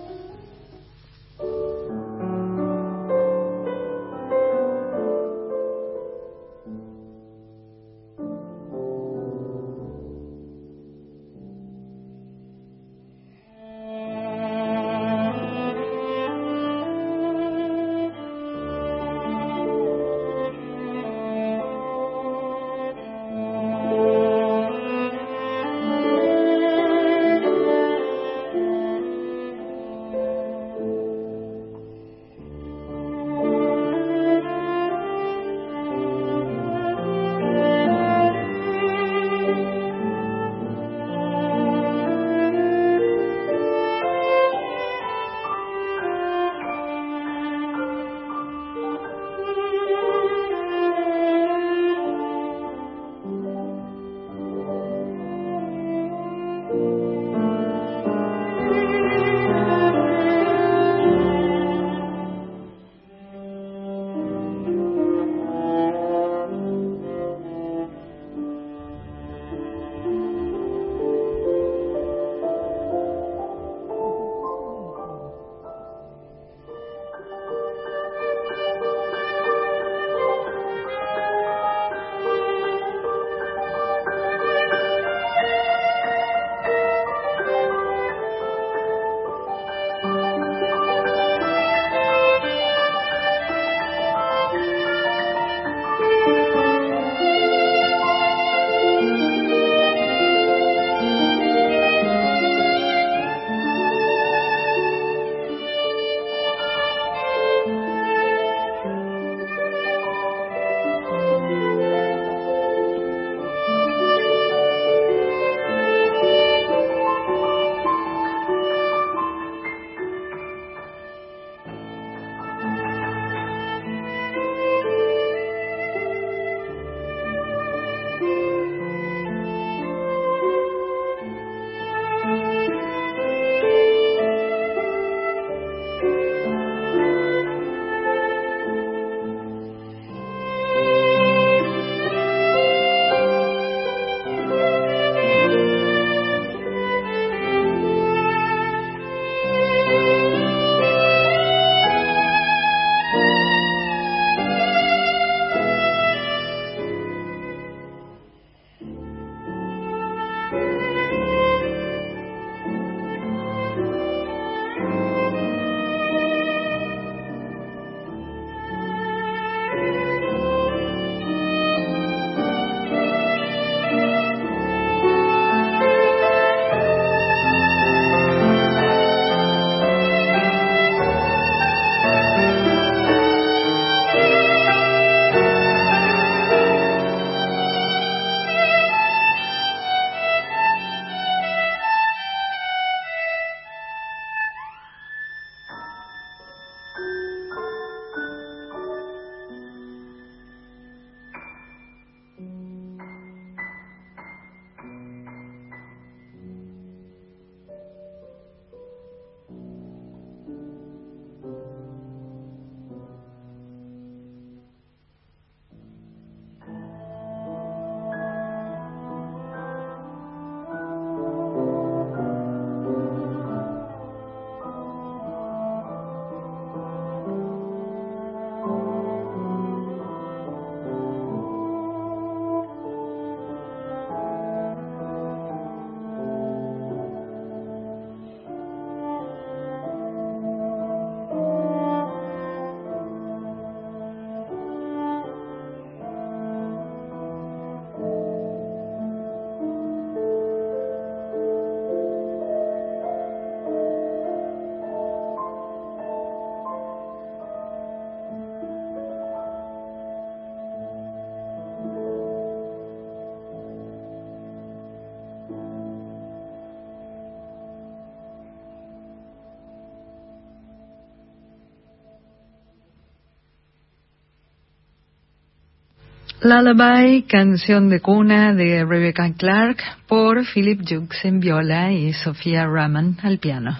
[276.46, 283.18] Lullaby, canción de cuna de Rebecca Clark por Philip Jukes en viola y Sofía Raman
[283.24, 283.78] al piano.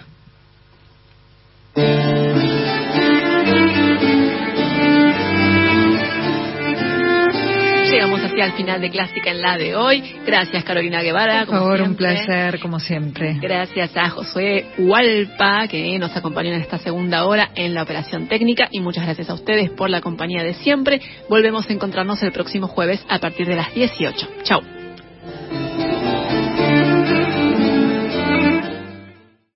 [8.54, 10.02] Final de Clásica en la de hoy.
[10.26, 11.44] Gracias Carolina Guevara.
[11.46, 13.36] Por favor, un placer como siempre.
[13.40, 18.68] Gracias a Josué Hualpa que nos acompañó en esta segunda hora en la operación técnica
[18.70, 21.00] y muchas gracias a ustedes por la compañía de siempre.
[21.28, 24.28] Volvemos a encontrarnos el próximo jueves a partir de las 18.
[24.44, 24.73] Chao.